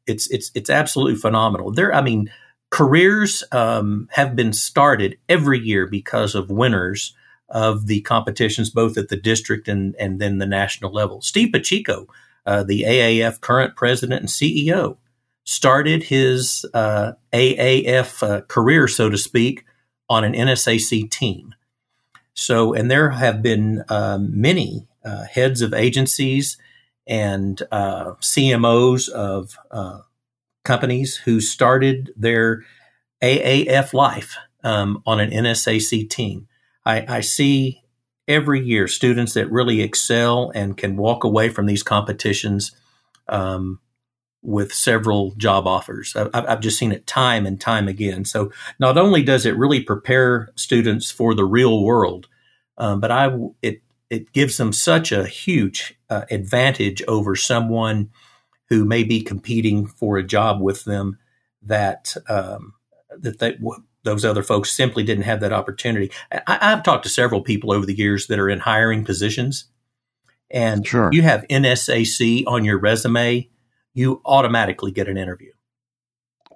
It's 0.07 0.29
it's 0.31 0.51
it's 0.55 0.71
absolutely 0.71 1.17
phenomenal. 1.17 1.71
There, 1.71 1.95
I 1.95 2.03
mean, 2.03 2.31
careers 2.71 3.45
um, 3.53 4.09
have 4.13 4.35
been 4.37 4.53
started 4.53 5.19
every 5.29 5.59
year 5.59 5.87
because 5.87 6.35
of 6.35 6.51
winners 6.51 7.15
of 7.49 7.87
the 7.87 8.01
competitions, 8.03 8.71
both 8.71 8.97
at 8.97 9.09
the 9.09 9.17
district 9.17 9.69
and 9.69 9.95
and 9.99 10.21
then 10.21 10.39
the 10.39 10.47
national 10.47 10.93
level. 10.93 11.21
Steve 11.21 11.53
Pacheco, 11.53 12.07
uh, 12.47 12.63
the 12.63 12.83
AAF 12.83 13.41
current 13.41 13.77
president 13.77 14.21
and 14.21 14.29
CEO, 14.29 14.97
started 15.45 16.03
his 16.05 16.67
uh, 16.75 17.13
AAF 17.33 18.23
uh, 18.23 18.41
career, 18.43 18.89
so 18.89 19.09
to 19.09 19.19
speak, 19.19 19.65
on 20.11 20.25
an 20.25 20.35
NSAC 20.35 21.09
team. 21.11 21.55
So, 22.35 22.75
and 22.75 22.91
there 22.91 23.11
have 23.11 23.43
been 23.43 23.85
um, 23.89 24.29
many 24.39 24.89
uh, 25.05 25.25
heads 25.25 25.63
of 25.63 25.73
agencies 25.73 26.59
and 27.07 27.63
uh, 27.71 28.15
CMOs 28.21 29.09
of 29.09 29.57
uh, 29.71 30.01
companies 30.65 31.17
who 31.17 31.41
started 31.41 32.13
their 32.17 32.65
AAF 33.23 33.95
life 33.95 34.37
um, 34.65 35.03
on 35.07 35.21
an 35.21 35.31
NSAC 35.31 36.11
team. 36.11 36.49
I, 36.85 37.17
I 37.17 37.21
see 37.21 37.83
every 38.27 38.61
year 38.61 38.89
students 38.89 39.35
that 39.35 39.51
really 39.51 39.81
excel 39.81 40.51
and 40.55 40.77
can 40.77 40.97
walk 40.97 41.25
away 41.25 41.49
from 41.49 41.67
these 41.67 41.83
competitions 41.83 42.73
um, 43.29 43.81
with 44.43 44.73
several 44.73 45.33
job 45.33 45.67
offers. 45.67 46.17
I've, 46.17 46.31
I've, 46.33 46.61
just 46.61 46.79
seen 46.79 46.93
it 46.93 47.07
time 47.07 47.45
and 47.45 47.61
time 47.61 47.89
again. 47.89 48.25
So 48.25 48.51
not 48.79 48.97
only 48.97 49.23
does 49.23 49.45
it 49.45 49.57
really 49.57 49.83
prepare 49.83 50.51
students 50.57 51.11
for 51.11 51.35
the 51.35 51.45
real 51.45 51.85
world, 51.85 52.27
um, 52.79 53.01
but 53.01 53.11
I 53.11 53.37
it 53.61 53.83
it 54.09 54.33
gives 54.33 54.57
them 54.57 54.73
such 54.73 55.13
a 55.13 55.27
huge 55.27 55.95
uh, 56.09 56.25
advantage 56.31 57.03
over 57.07 57.37
someone 57.37 58.11
who 58.69 58.85
may 58.85 59.05
be 59.05 59.21
competing 59.21 59.87
for 59.87 60.17
a 60.17 60.23
job 60.23 60.61
with 60.61 60.85
them 60.85 61.19
that 61.63 62.17
um, 62.29 62.75
that 63.19 63.39
they, 63.39 63.59
those 64.03 64.25
other 64.25 64.43
folks 64.43 64.71
simply 64.71 65.03
didn't 65.03 65.25
have 65.25 65.41
that 65.41 65.53
opportunity. 65.53 66.11
I, 66.47 66.71
have 66.71 66.83
talked 66.83 67.05
to 67.05 67.11
several 67.11 67.43
people 67.43 67.73
over 67.73 67.85
the 67.85 67.97
years 67.97 68.27
that 68.29 68.39
are 68.39 68.49
in 68.49 68.61
hiring 68.61 69.05
positions, 69.05 69.67
and 70.51 70.87
sure. 70.87 71.11
you 71.13 71.23
have 71.23 71.47
NSAC 71.49 72.45
on 72.47 72.65
your 72.65 72.79
resume 72.79 73.49
you 73.95 74.21
automatically 74.25 74.91
get 74.91 75.09
an 75.09 75.17
interview. 75.17 75.53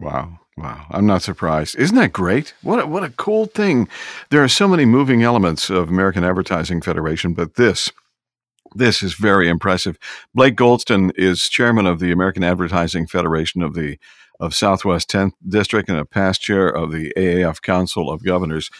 Wow. 0.00 0.40
Wow. 0.56 0.86
I'm 0.90 1.06
not 1.06 1.22
surprised. 1.22 1.76
Isn't 1.76 1.96
that 1.96 2.12
great? 2.12 2.54
What 2.62 2.80
a, 2.82 2.86
what 2.86 3.02
a 3.02 3.10
cool 3.10 3.46
thing. 3.46 3.88
There 4.30 4.42
are 4.42 4.48
so 4.48 4.68
many 4.68 4.84
moving 4.84 5.22
elements 5.22 5.68
of 5.68 5.88
American 5.88 6.22
Advertising 6.22 6.80
Federation, 6.80 7.34
but 7.34 7.54
this 7.54 7.90
this 8.76 9.02
is 9.02 9.14
very 9.14 9.48
impressive. 9.48 9.98
Blake 10.34 10.56
Goldston 10.56 11.12
is 11.16 11.48
chairman 11.48 11.86
of 11.86 12.00
the 12.00 12.10
American 12.10 12.42
Advertising 12.42 13.06
Federation 13.06 13.62
of 13.62 13.74
the 13.74 13.98
of 14.40 14.54
Southwest 14.54 15.08
10th 15.10 15.32
District 15.46 15.88
and 15.88 15.98
a 15.98 16.04
past 16.04 16.40
chair 16.40 16.68
of 16.68 16.90
the 16.90 17.12
AAF 17.16 17.62
Council 17.62 18.10
of 18.10 18.24
Governors. 18.24 18.70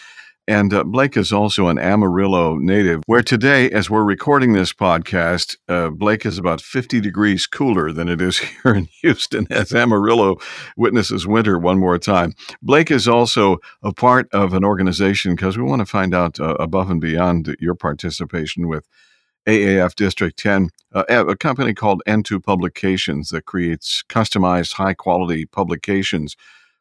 And 0.47 0.73
uh, 0.73 0.83
Blake 0.83 1.17
is 1.17 1.33
also 1.33 1.69
an 1.69 1.79
Amarillo 1.79 2.57
native, 2.57 3.01
where 3.07 3.23
today, 3.23 3.69
as 3.71 3.89
we're 3.89 4.03
recording 4.03 4.53
this 4.53 4.73
podcast, 4.73 5.57
uh, 5.67 5.89
Blake 5.89 6.23
is 6.23 6.37
about 6.37 6.61
50 6.61 7.01
degrees 7.01 7.47
cooler 7.47 7.91
than 7.91 8.07
it 8.07 8.21
is 8.21 8.37
here 8.63 8.75
in 8.75 8.87
Houston 9.01 9.47
as 9.49 9.73
Amarillo 9.73 10.37
witnesses 10.77 11.25
winter 11.25 11.57
one 11.57 11.79
more 11.79 11.97
time. 11.97 12.33
Blake 12.61 12.91
is 12.91 13.07
also 13.07 13.57
a 13.81 13.91
part 13.91 14.27
of 14.33 14.53
an 14.53 14.63
organization 14.63 15.35
because 15.35 15.57
we 15.57 15.63
want 15.63 15.79
to 15.79 15.85
find 15.85 16.13
out 16.13 16.39
uh, 16.39 16.55
above 16.59 16.91
and 16.91 17.01
beyond 17.01 17.55
your 17.59 17.73
participation 17.73 18.67
with 18.67 18.87
AAF 19.47 19.95
District 19.95 20.37
10, 20.37 20.69
uh, 20.93 21.03
a 21.09 21.35
company 21.35 21.73
called 21.73 22.03
N2 22.07 22.43
Publications 22.43 23.29
that 23.29 23.45
creates 23.45 24.03
customized, 24.09 24.73
high 24.73 24.93
quality 24.93 25.45
publications 25.45 26.35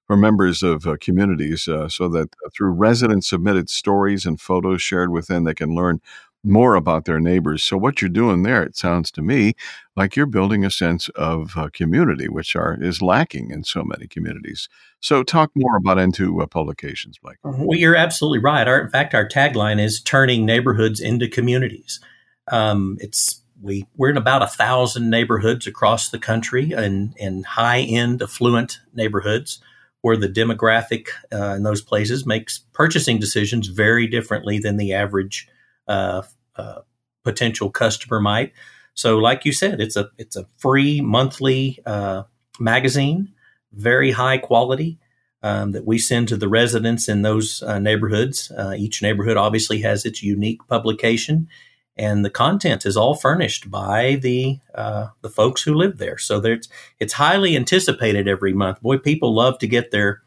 for 0.07 0.17
members 0.17 0.63
of 0.63 0.87
uh, 0.87 0.97
communities 1.01 1.67
uh, 1.69 1.89
so 1.89 2.09
that 2.09 2.29
uh, 2.45 2.51
through 2.55 2.71
resident 2.71 3.25
submitted 3.25 3.71
stories 3.71 4.27
and 4.27 4.41
photos 4.41 4.83
shared 4.83 5.11
within, 5.11 5.45
they 5.45 5.55
can 5.55 5.75
learn 5.75 6.01
more 6.45 6.75
about 6.75 7.07
their 7.07 7.19
neighbors. 7.19 7.65
So, 7.65 7.77
what 7.77 8.03
you're 8.03 8.11
doing 8.11 8.43
there, 8.43 8.63
it 8.63 8.77
sounds 8.77 9.11
to 9.13 9.23
me 9.23 9.55
like 9.97 10.15
you're 10.15 10.27
building 10.27 10.65
a 10.65 10.71
sense 10.71 11.09
of 11.11 11.57
uh, 11.57 11.71
community, 11.73 12.29
which 12.29 12.55
are 12.55 12.77
is 12.81 13.01
lacking 13.01 13.51
in 13.51 13.65
so 13.65 13.83
many 13.83 14.07
communities. 14.07 14.69
So, 15.01 15.23
talk 15.23 15.51
more 15.55 15.77
about 15.77 15.97
N2 15.97 16.43
uh, 16.43 16.47
publications, 16.47 17.19
Mike. 17.23 17.39
Well, 17.43 17.79
you're 17.79 17.97
absolutely 17.97 18.41
right. 18.41 18.69
Our, 18.69 18.81
in 18.81 18.91
fact, 18.91 19.15
our 19.15 19.27
tagline 19.27 19.83
is 19.83 20.03
turning 20.03 20.45
neighborhoods 20.45 21.01
into 21.01 21.29
communities. 21.29 22.01
Um, 22.49 22.99
it's 23.01 23.41
we 23.63 23.87
we're 23.97 24.11
in 24.11 24.19
about 24.19 24.43
a 24.43 24.47
thousand 24.47 25.09
neighborhoods 25.09 25.67
across 25.67 26.11
the 26.11 26.19
country, 26.19 26.73
and 26.73 27.15
in 27.17 27.45
high 27.45 27.81
end 27.81 28.23
affluent 28.23 28.81
neighborhoods 28.93 29.61
where 30.05 30.19
the 30.19 30.29
demographic 30.29 31.09
uh, 31.33 31.55
in 31.55 31.63
those 31.63 31.81
places 31.81 32.27
makes 32.27 32.59
purchasing 32.75 33.19
decisions 33.19 33.69
very 33.69 34.07
differently 34.07 34.59
than 34.59 34.77
the 34.77 34.93
average 34.93 35.49
uh, 35.89 36.21
uh, 36.57 36.81
potential 37.23 37.71
customer 37.71 38.21
might. 38.21 38.53
So, 38.93 39.17
like 39.17 39.47
you 39.47 39.53
said, 39.53 39.81
it's 39.81 39.97
a 39.97 40.11
it's 40.19 40.37
a 40.37 40.47
free 40.59 41.01
monthly 41.01 41.79
uh, 41.87 42.25
magazine, 42.61 43.33
very 43.73 44.11
high 44.11 44.37
quality. 44.37 44.99
Um, 45.43 45.73
that 45.73 45.87
we 45.87 45.99
send 45.99 46.29
to 46.29 46.39
the 46.39 46.49
residents 46.49 47.07
in 47.07 47.21
those 47.21 47.63
uh, 47.63 47.79
neighborhoods. 47.79 48.51
Uh, 48.51 48.75
each 48.79 49.03
neighborhood 49.03 49.37
obviously 49.37 49.83
has 49.83 50.07
its 50.07 50.23
unique 50.23 50.67
publication, 50.69 51.49
and 51.97 52.25
the 52.25 52.31
content 52.31 52.85
is 52.85 52.97
all 52.97 53.15
furnished 53.15 53.71
by 53.71 54.17
the 54.17 54.59
uh, 54.75 55.09
the 55.21 55.29
folks 55.29 55.63
who 55.63 55.75
live 55.75 55.99
there. 55.99 56.19
So 56.19 56.41
there's 56.41 56.69
it's 56.99 57.15
highly 57.15 57.57
anticipated 57.57 58.27
every 58.27 58.53
month. 58.53 58.83
Boy, 58.83 58.99
people 58.99 59.35
love 59.35 59.59
to 59.59 59.67
get 59.67 59.91
their 59.91 60.23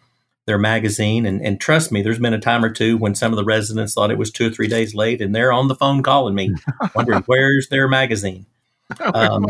their 0.45 0.57
magazine, 0.57 1.25
and, 1.25 1.41
and 1.41 1.59
trust 1.59 1.91
me, 1.91 2.01
there's 2.01 2.19
been 2.19 2.33
a 2.33 2.39
time 2.39 2.63
or 2.63 2.69
two 2.69 2.97
when 2.97 3.15
some 3.15 3.33
of 3.33 3.37
the 3.37 3.43
residents 3.43 3.93
thought 3.93 4.11
it 4.11 4.17
was 4.17 4.31
two 4.31 4.47
or 4.47 4.49
three 4.49 4.69
days 4.69 4.95
late, 4.95 5.21
and 5.21 5.35
they're 5.35 5.51
on 5.51 5.67
the 5.67 5.75
phone 5.75 6.01
calling 6.01 6.35
me, 6.35 6.55
wondering 6.95 7.23
where's 7.25 7.67
their 7.69 7.87
magazine. 7.87 8.45
Um, 9.01 9.45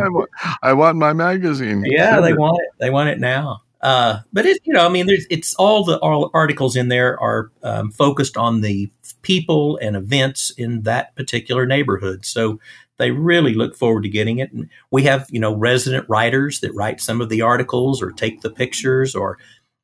I 0.63 0.74
want 0.74 0.97
my 0.97 1.13
magazine. 1.13 1.83
Yeah, 1.86 2.21
they 2.21 2.33
want 2.33 2.59
it. 2.59 2.69
They 2.79 2.89
want 2.89 3.09
it 3.09 3.19
now. 3.19 3.62
Uh, 3.81 4.19
but 4.34 4.46
it's 4.46 4.60
you 4.63 4.74
know, 4.74 4.86
I 4.86 4.89
mean, 4.89 5.05
there's 5.05 5.27
it's 5.29 5.53
all 5.55 5.84
the 5.84 5.98
all 6.00 6.31
articles 6.34 6.75
in 6.75 6.88
there 6.88 7.19
are 7.22 7.51
um, 7.63 7.91
focused 7.91 8.36
on 8.38 8.62
the 8.62 8.89
people 9.22 9.77
and 9.81 9.96
events 9.96 10.51
in 10.57 10.84
that 10.84 11.15
particular 11.15 11.65
neighborhood. 11.65 12.25
So 12.25 12.60
they 12.98 13.12
really 13.12 13.53
look 13.53 13.75
forward 13.75 14.03
to 14.03 14.10
getting 14.10 14.39
it. 14.39 14.51
And 14.51 14.69
we 14.91 15.03
have, 15.03 15.27
you 15.29 15.39
know, 15.39 15.55
resident 15.55 16.07
writers 16.10 16.60
that 16.62 16.74
write 16.74 17.00
some 17.00 17.22
of 17.22 17.29
the 17.29 17.41
articles 17.41 18.01
or 18.01 18.12
take 18.12 18.41
the 18.41 18.50
pictures 18.50 19.15
or 19.15 19.38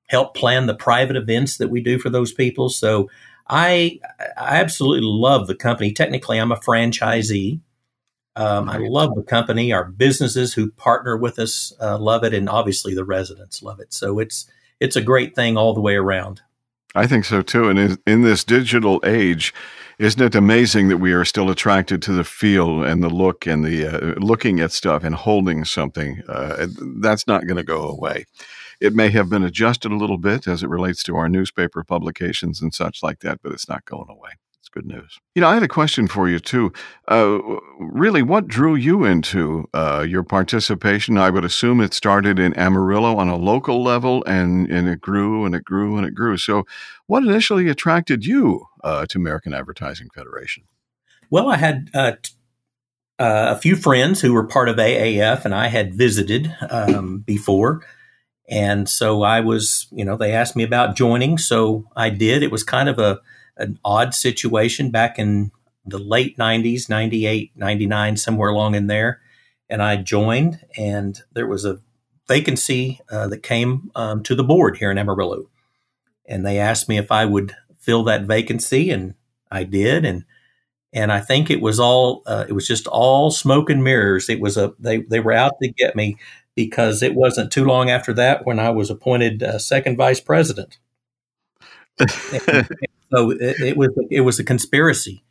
help 0.07 0.35
plan 0.35 0.65
the 0.65 0.75
private 0.75 1.15
events 1.15 1.57
that 1.57 1.69
we 1.69 1.81
do 1.81 1.99
for 1.99 2.09
those 2.09 2.33
people. 2.33 2.69
So 2.69 3.09
I, 3.49 3.99
I 4.37 4.57
absolutely 4.57 5.07
love 5.07 5.47
the 5.47 5.55
company. 5.55 5.91
Technically, 5.91 6.39
I'm 6.39 6.51
a 6.51 6.57
franchisee. 6.57 7.59
Um, 8.35 8.69
I 8.69 8.77
love 8.77 9.15
the 9.15 9.23
company. 9.23 9.71
Our 9.71 9.85
businesses 9.85 10.53
who 10.53 10.71
partner 10.71 11.15
with 11.17 11.37
us 11.37 11.73
uh, 11.79 11.97
love 11.99 12.23
it, 12.23 12.33
and 12.33 12.49
obviously 12.49 12.95
the 12.95 13.05
residents 13.05 13.61
love 13.61 13.79
it. 13.79 13.93
So 13.93 14.19
it's 14.19 14.47
it's 14.79 14.95
a 14.95 15.01
great 15.01 15.35
thing 15.35 15.55
all 15.55 15.73
the 15.73 15.81
way 15.81 15.95
around. 15.95 16.41
I 16.95 17.07
think 17.07 17.25
so 17.25 17.41
too. 17.41 17.69
And 17.69 17.97
in 18.05 18.21
this 18.21 18.43
digital 18.43 19.01
age, 19.05 19.53
isn't 19.99 20.21
it 20.21 20.35
amazing 20.35 20.89
that 20.89 20.97
we 20.97 21.13
are 21.13 21.25
still 21.25 21.49
attracted 21.49 22.01
to 22.03 22.13
the 22.13 22.23
feel 22.23 22.83
and 22.83 23.03
the 23.03 23.09
look 23.09 23.45
and 23.45 23.63
the 23.63 23.85
uh, 23.85 24.15
looking 24.19 24.59
at 24.59 24.71
stuff 24.71 25.03
and 25.03 25.15
holding 25.15 25.65
something? 25.65 26.21
Uh, 26.27 26.67
that's 26.97 27.27
not 27.27 27.45
going 27.45 27.57
to 27.57 27.63
go 27.63 27.87
away. 27.87 28.25
It 28.79 28.93
may 28.93 29.09
have 29.09 29.29
been 29.29 29.43
adjusted 29.43 29.91
a 29.91 29.97
little 29.97 30.17
bit 30.17 30.47
as 30.47 30.63
it 30.63 30.69
relates 30.69 31.03
to 31.03 31.15
our 31.15 31.29
newspaper 31.29 31.83
publications 31.83 32.61
and 32.61 32.73
such 32.73 33.01
like 33.01 33.19
that, 33.19 33.39
but 33.41 33.53
it's 33.53 33.69
not 33.69 33.85
going 33.85 34.09
away. 34.09 34.31
Good 34.73 34.87
news. 34.87 35.19
You 35.35 35.41
know, 35.41 35.49
I 35.49 35.53
had 35.53 35.61
a 35.61 35.67
question 35.67 36.07
for 36.07 36.27
you 36.27 36.39
too. 36.39 36.73
Uh, 37.07 37.37
really, 37.77 38.23
what 38.23 38.47
drew 38.47 38.73
you 38.73 39.05
into 39.05 39.69
uh, 39.71 40.03
your 40.07 40.23
participation? 40.23 41.15
I 41.15 41.29
would 41.29 41.45
assume 41.45 41.79
it 41.79 41.93
started 41.93 42.39
in 42.39 42.55
Amarillo 42.55 43.17
on 43.17 43.29
a 43.29 43.35
local 43.35 43.83
level, 43.83 44.23
and 44.25 44.67
and 44.71 44.89
it 44.89 44.99
grew 44.99 45.45
and 45.45 45.53
it 45.53 45.63
grew 45.63 45.97
and 45.97 46.07
it 46.07 46.15
grew. 46.15 46.37
So, 46.37 46.65
what 47.05 47.21
initially 47.21 47.69
attracted 47.69 48.25
you 48.25 48.65
uh, 48.83 49.05
to 49.09 49.19
American 49.19 49.53
Advertising 49.53 50.09
Federation? 50.15 50.63
Well, 51.29 51.51
I 51.51 51.57
had 51.57 51.91
uh, 51.93 52.13
uh, 53.19 53.53
a 53.55 53.59
few 53.59 53.75
friends 53.75 54.21
who 54.21 54.33
were 54.33 54.47
part 54.47 54.69
of 54.69 54.77
AAF, 54.77 55.45
and 55.45 55.53
I 55.53 55.67
had 55.67 55.93
visited 55.93 56.51
um, 56.71 57.19
before. 57.19 57.85
And 58.49 58.89
so 58.89 59.21
I 59.21 59.41
was, 59.41 59.85
you 59.91 60.03
know, 60.03 60.17
they 60.17 60.33
asked 60.33 60.55
me 60.55 60.63
about 60.63 60.95
joining, 60.95 61.37
so 61.37 61.85
I 61.95 62.09
did. 62.09 62.41
It 62.41 62.51
was 62.51 62.63
kind 62.63 62.89
of 62.89 62.97
a 62.97 63.21
an 63.57 63.79
odd 63.83 64.13
situation 64.13 64.89
back 64.89 65.19
in 65.19 65.51
the 65.85 65.99
late 65.99 66.37
90s, 66.37 66.89
98, 66.89 67.51
99, 67.55 68.17
somewhere 68.17 68.49
along 68.49 68.75
in 68.75 68.87
there. 68.87 69.21
And 69.69 69.81
I 69.81 69.97
joined, 69.97 70.59
and 70.77 71.21
there 71.33 71.47
was 71.47 71.65
a 71.65 71.79
vacancy 72.27 72.99
uh, 73.09 73.27
that 73.27 73.43
came 73.43 73.91
um, 73.95 74.23
to 74.23 74.35
the 74.35 74.43
board 74.43 74.77
here 74.77 74.91
in 74.91 74.97
Amarillo. 74.97 75.49
And 76.25 76.45
they 76.45 76.59
asked 76.59 76.87
me 76.87 76.97
if 76.97 77.11
I 77.11 77.25
would 77.25 77.55
fill 77.79 78.03
that 78.05 78.23
vacancy, 78.23 78.91
and 78.91 79.15
I 79.51 79.63
did. 79.63 80.05
And 80.05 80.25
and 80.93 81.11
I 81.11 81.19
think 81.19 81.49
it 81.49 81.59
was 81.59 81.79
all 81.79 82.21
uh, 82.25 82.45
it 82.47 82.53
was 82.53 82.67
just 82.67 82.87
all 82.87 83.31
smoke 83.31 83.69
and 83.69 83.83
mirrors. 83.83 84.29
It 84.29 84.39
was 84.39 84.57
a 84.57 84.73
they 84.79 84.99
they 84.99 85.19
were 85.19 85.33
out 85.33 85.53
to 85.61 85.67
get 85.69 85.95
me 85.95 86.17
because 86.55 87.01
it 87.01 87.15
wasn't 87.15 87.51
too 87.51 87.65
long 87.65 87.89
after 87.89 88.13
that 88.13 88.45
when 88.45 88.59
I 88.59 88.69
was 88.69 88.89
appointed 88.89 89.43
uh, 89.43 89.57
second 89.57 89.97
vice 89.97 90.21
president. 90.21 90.77
so 93.13 93.31
it, 93.31 93.59
it, 93.59 93.77
was 93.77 93.89
it 94.09 94.21
was 94.21 94.39
a 94.39 94.43
conspiracy. 94.43 95.23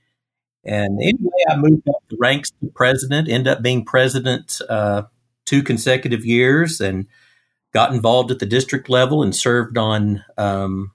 And 0.64 1.00
anyway, 1.02 1.30
I 1.50 1.56
moved 1.56 1.88
up 1.88 2.02
the 2.08 2.16
ranks 2.20 2.50
to 2.50 2.70
president. 2.74 3.28
Ended 3.28 3.52
up 3.52 3.62
being 3.62 3.84
president 3.84 4.60
uh, 4.68 5.02
two 5.44 5.62
consecutive 5.62 6.24
years, 6.24 6.80
and 6.80 7.06
got 7.72 7.92
involved 7.92 8.30
at 8.30 8.38
the 8.38 8.46
district 8.46 8.88
level 8.88 9.22
and 9.22 9.34
served 9.34 9.76
on 9.76 10.24
um, 10.38 10.92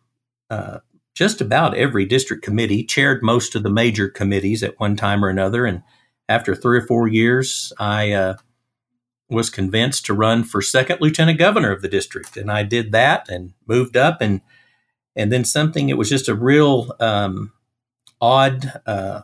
uh, 0.50 0.80
just 1.14 1.42
about 1.42 1.76
every 1.76 2.06
district 2.06 2.44
committee. 2.44 2.84
Chaired 2.84 3.22
most 3.22 3.56
of 3.56 3.64
the 3.64 3.70
major 3.70 4.08
committees 4.08 4.64
at 4.64 4.80
one 4.80 4.96
time 4.96 5.26
or 5.26 5.30
another. 5.30 5.66
And 5.66 5.84
after 6.30 6.56
three 6.56 6.78
or 6.78 6.88
four 6.88 7.08
years, 7.10 7.74
I 7.78 8.14
uh, 8.14 8.36
was 9.30 9.50
convinced 9.50 10.06
to 10.06 10.14
run 10.14 10.46
for 10.46 10.62
second 10.62 11.02
lieutenant 11.02 11.40
governor 11.40 11.72
of 11.72 11.82
the 11.82 11.90
district, 11.90 12.38
and 12.38 12.50
I 12.50 12.64
did 12.64 12.94
that 12.94 13.28
and 13.30 13.54
moved 13.68 13.98
up 13.98 14.22
and 14.22 14.40
and 15.18 15.32
then 15.32 15.44
something. 15.44 15.90
It 15.90 15.98
was 15.98 16.10
just 16.10 16.30
a 16.30 16.36
real 16.36 16.96
um, 17.00 17.52
odd 18.22 18.82
uh, 18.86 19.22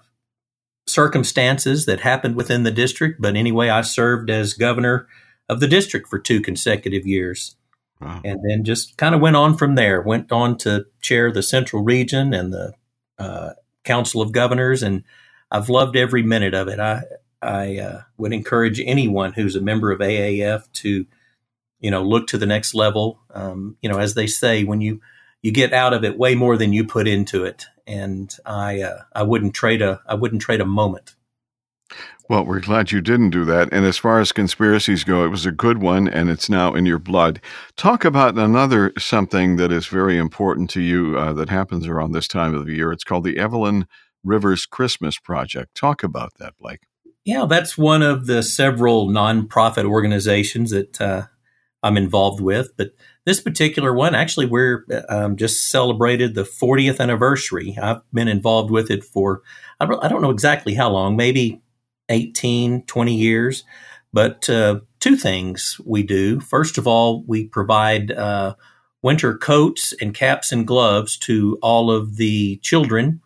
circumstances 0.87 1.85
that 1.85 2.01
happened 2.01 2.35
within 2.35 2.63
the 2.63 2.71
district. 2.71 3.21
But 3.21 3.35
anyway, 3.35 3.69
I 3.69 3.81
served 3.81 4.29
as 4.29 4.53
governor 4.53 5.07
of 5.47 5.59
the 5.59 5.67
district 5.67 6.09
for 6.09 6.19
two 6.19 6.41
consecutive 6.41 7.05
years. 7.05 7.55
Wow. 8.01 8.21
And 8.25 8.39
then 8.49 8.65
just 8.65 8.97
kind 8.97 9.15
of 9.15 9.21
went 9.21 9.35
on 9.35 9.55
from 9.55 9.75
there. 9.75 10.01
Went 10.01 10.31
on 10.31 10.57
to 10.59 10.87
chair 11.01 11.31
the 11.31 11.43
Central 11.43 11.83
Region 11.83 12.33
and 12.33 12.51
the 12.51 12.73
uh, 13.17 13.51
Council 13.85 14.21
of 14.21 14.33
Governors, 14.33 14.83
and 14.83 15.03
I've 15.51 15.69
loved 15.69 15.95
every 15.95 16.23
minute 16.23 16.53
of 16.53 16.67
it. 16.67 16.79
I 16.79 17.03
I 17.41 17.77
uh, 17.77 18.01
would 18.17 18.33
encourage 18.33 18.81
anyone 18.81 19.33
who's 19.33 19.55
a 19.55 19.61
member 19.61 19.91
of 19.91 19.99
AAF 19.99 20.71
to, 20.73 21.05
you 21.79 21.91
know, 21.91 22.01
look 22.01 22.27
to 22.27 22.37
the 22.37 22.45
next 22.45 22.73
level. 22.73 23.19
Um, 23.33 23.77
you 23.81 23.89
know, 23.89 23.99
as 23.99 24.15
they 24.15 24.27
say, 24.27 24.63
when 24.63 24.81
you 24.81 24.99
you 25.43 25.51
get 25.51 25.73
out 25.73 25.93
of 25.93 26.03
it 26.03 26.17
way 26.17 26.33
more 26.33 26.57
than 26.57 26.73
you 26.73 26.83
put 26.85 27.07
into 27.07 27.43
it, 27.43 27.65
and 27.85 28.35
I 28.45 28.81
uh, 28.81 29.01
I 29.13 29.21
wouldn't 29.21 29.53
trade 29.53 29.83
a 29.83 30.01
I 30.07 30.15
wouldn't 30.15 30.41
trade 30.41 30.61
a 30.61 30.65
moment. 30.65 31.15
Well, 32.29 32.45
we're 32.45 32.61
glad 32.61 32.91
you 32.91 33.01
didn't 33.01 33.31
do 33.31 33.43
that. 33.45 33.67
And 33.73 33.85
as 33.85 33.97
far 33.97 34.21
as 34.21 34.31
conspiracies 34.31 35.03
go, 35.03 35.25
it 35.25 35.27
was 35.27 35.45
a 35.45 35.51
good 35.51 35.79
one, 35.79 36.07
and 36.07 36.29
it's 36.29 36.49
now 36.49 36.73
in 36.73 36.85
your 36.85 36.97
blood. 36.97 37.41
Talk 37.75 38.05
about 38.05 38.37
another 38.37 38.93
something 38.97 39.57
that 39.57 39.73
is 39.73 39.87
very 39.87 40.17
important 40.17 40.69
to 40.71 40.81
you 40.81 41.17
uh, 41.17 41.33
that 41.33 41.49
happens 41.49 41.85
around 41.85 42.13
this 42.13 42.29
time 42.29 42.55
of 42.55 42.65
the 42.65 42.75
year. 42.75 42.93
It's 42.93 43.03
called 43.03 43.25
the 43.25 43.37
Evelyn 43.37 43.87
Rivers 44.23 44.65
Christmas 44.65 45.19
Project. 45.19 45.75
Talk 45.75 46.01
about 46.01 46.35
that, 46.39 46.53
Blake. 46.57 46.87
Yeah, 47.25 47.45
that's 47.45 47.77
one 47.77 48.01
of 48.01 48.25
the 48.25 48.41
several 48.41 49.09
nonprofit 49.09 49.85
organizations 49.85 50.71
that 50.71 51.01
uh, 51.01 51.23
I'm 51.83 51.97
involved 51.97 52.41
with. 52.41 52.75
But 52.77 52.95
this 53.25 53.41
particular 53.41 53.93
one, 53.93 54.15
actually, 54.15 54.45
we're 54.45 54.85
um, 55.09 55.35
just 55.35 55.69
celebrated 55.69 56.33
the 56.33 56.43
40th 56.43 56.99
anniversary. 56.99 57.77
I've 57.81 58.01
been 58.13 58.27
involved 58.27 58.71
with 58.71 58.89
it 58.89 59.03
for, 59.03 59.41
I 59.79 59.85
don't, 59.85 60.03
I 60.03 60.07
don't 60.07 60.21
know 60.21 60.29
exactly 60.29 60.73
how 60.73 60.89
long, 60.89 61.15
maybe 61.15 61.61
18, 62.09 62.85
20 62.85 63.15
years. 63.15 63.63
But 64.13 64.49
uh, 64.49 64.81
two 64.99 65.15
things 65.17 65.79
we 65.85 66.03
do. 66.03 66.39
First 66.39 66.77
of 66.77 66.87
all, 66.87 67.23
we 67.27 67.45
provide 67.45 68.11
uh, 68.11 68.55
winter 69.01 69.37
coats 69.37 69.93
and 69.99 70.13
caps 70.13 70.51
and 70.51 70.67
gloves 70.67 71.17
to 71.17 71.57
all 71.61 71.91
of 71.91 72.17
the 72.17 72.57
children 72.57 73.21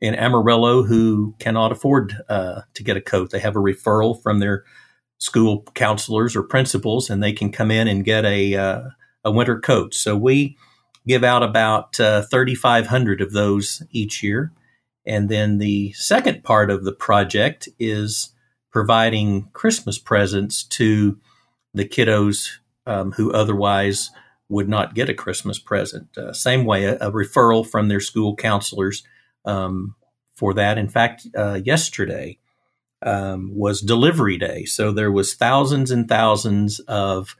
in 0.00 0.14
Amarillo 0.14 0.82
who 0.82 1.34
cannot 1.38 1.72
afford 1.72 2.16
uh, 2.28 2.62
to 2.74 2.82
get 2.82 2.96
a 2.96 3.02
coat. 3.02 3.30
They 3.30 3.38
have 3.38 3.54
a 3.54 3.60
referral 3.60 4.20
from 4.20 4.38
their 4.38 4.64
school 5.20 5.62
counselors 5.74 6.34
or 6.34 6.42
principals, 6.42 7.08
and 7.08 7.22
they 7.22 7.32
can 7.32 7.52
come 7.52 7.70
in 7.70 7.86
and 7.86 8.04
get 8.04 8.24
a 8.24 8.56
uh, 8.56 8.82
a 9.24 9.30
winter 9.30 9.60
coat. 9.60 9.94
So 9.94 10.16
we 10.16 10.56
give 11.06 11.22
out 11.24 11.42
about 11.42 11.98
uh, 12.00 12.22
3,500 12.22 13.20
of 13.20 13.32
those 13.32 13.82
each 13.90 14.22
year. 14.22 14.52
And 15.06 15.28
then 15.28 15.58
the 15.58 15.92
second 15.92 16.44
part 16.44 16.70
of 16.70 16.84
the 16.84 16.92
project 16.92 17.68
is 17.78 18.32
providing 18.70 19.48
Christmas 19.52 19.98
presents 19.98 20.62
to 20.64 21.18
the 21.74 21.86
kiddos 21.86 22.58
um, 22.86 23.12
who 23.12 23.32
otherwise 23.32 24.10
would 24.48 24.68
not 24.68 24.94
get 24.94 25.08
a 25.08 25.14
Christmas 25.14 25.58
present. 25.58 26.16
Uh, 26.16 26.32
same 26.32 26.64
way, 26.64 26.84
a, 26.84 26.96
a, 26.96 27.12
referral 27.12 27.66
from 27.66 27.88
their 27.88 28.00
school 28.00 28.34
counselors 28.34 29.04
um, 29.44 29.94
for 30.34 30.52
that. 30.54 30.76
In 30.76 30.88
fact, 30.88 31.26
uh, 31.36 31.60
yesterday 31.64 32.38
um, 33.02 33.50
was 33.54 33.80
delivery 33.80 34.36
day, 34.36 34.64
so 34.64 34.92
there 34.92 35.12
was 35.12 35.34
thousands 35.34 35.90
and 35.90 36.08
thousands 36.08 36.80
of 36.80 37.36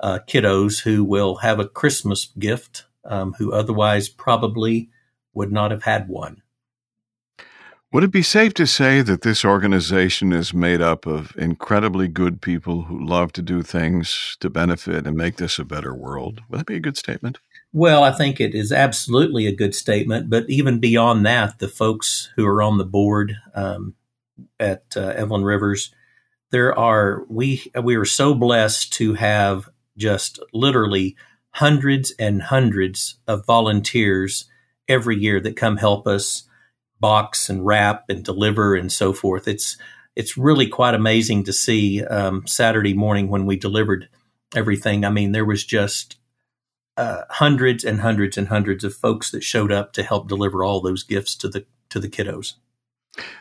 uh, 0.00 0.18
kiddos 0.26 0.82
who 0.82 1.04
will 1.04 1.36
have 1.36 1.58
a 1.58 1.68
Christmas 1.68 2.26
gift 2.38 2.84
um, 3.04 3.34
who 3.34 3.52
otherwise 3.52 4.08
probably 4.08 4.90
would 5.34 5.52
not 5.52 5.70
have 5.70 5.84
had 5.84 6.08
one. 6.08 6.42
Would 7.92 8.04
it 8.04 8.12
be 8.12 8.22
safe 8.22 8.54
to 8.54 8.68
say 8.68 9.02
that 9.02 9.22
this 9.22 9.44
organization 9.44 10.32
is 10.32 10.54
made 10.54 10.80
up 10.80 11.06
of 11.06 11.34
incredibly 11.36 12.06
good 12.06 12.40
people 12.40 12.82
who 12.82 13.04
love 13.04 13.32
to 13.32 13.42
do 13.42 13.62
things 13.62 14.36
to 14.38 14.48
benefit 14.48 15.08
and 15.08 15.16
make 15.16 15.36
this 15.36 15.58
a 15.58 15.64
better 15.64 15.92
world? 15.92 16.40
Would 16.48 16.60
that 16.60 16.66
be 16.66 16.76
a 16.76 16.80
good 16.80 16.96
statement? 16.96 17.40
Well, 17.72 18.04
I 18.04 18.12
think 18.12 18.40
it 18.40 18.54
is 18.54 18.70
absolutely 18.70 19.48
a 19.48 19.54
good 19.54 19.74
statement. 19.74 20.30
But 20.30 20.48
even 20.48 20.78
beyond 20.78 21.26
that, 21.26 21.58
the 21.58 21.66
folks 21.66 22.30
who 22.36 22.46
are 22.46 22.62
on 22.62 22.78
the 22.78 22.84
board 22.84 23.36
um, 23.56 23.96
at 24.58 24.84
uh, 24.96 25.12
Evelyn 25.16 25.44
Rivers, 25.44 25.94
there 26.50 26.76
are 26.78 27.24
we 27.28 27.70
we 27.82 27.96
are 27.96 28.04
so 28.04 28.34
blessed 28.34 28.92
to 28.94 29.14
have 29.14 29.68
just 29.96 30.40
literally 30.52 31.16
hundreds 31.52 32.12
and 32.18 32.42
hundreds 32.42 33.16
of 33.26 33.46
volunteers 33.46 34.46
every 34.88 35.16
year 35.16 35.40
that 35.40 35.56
come 35.56 35.76
help 35.76 36.06
us 36.06 36.44
box 37.00 37.48
and 37.48 37.64
wrap 37.64 38.04
and 38.08 38.24
deliver 38.24 38.74
and 38.74 38.92
so 38.92 39.12
forth. 39.12 39.48
It's 39.48 39.76
it's 40.16 40.36
really 40.36 40.66
quite 40.66 40.94
amazing 40.94 41.44
to 41.44 41.52
see 41.52 42.04
um, 42.04 42.46
Saturday 42.46 42.94
morning 42.94 43.28
when 43.28 43.46
we 43.46 43.56
delivered 43.56 44.08
everything. 44.54 45.04
I 45.04 45.10
mean, 45.10 45.32
there 45.32 45.44
was 45.44 45.64
just 45.64 46.16
uh, 46.96 47.22
hundreds 47.30 47.84
and 47.84 48.00
hundreds 48.00 48.36
and 48.36 48.48
hundreds 48.48 48.84
of 48.84 48.94
folks 48.94 49.30
that 49.30 49.44
showed 49.44 49.72
up 49.72 49.92
to 49.94 50.02
help 50.02 50.28
deliver 50.28 50.62
all 50.62 50.80
those 50.80 51.02
gifts 51.02 51.36
to 51.36 51.48
the 51.48 51.64
to 51.88 52.00
the 52.00 52.08
kiddos. 52.08 52.54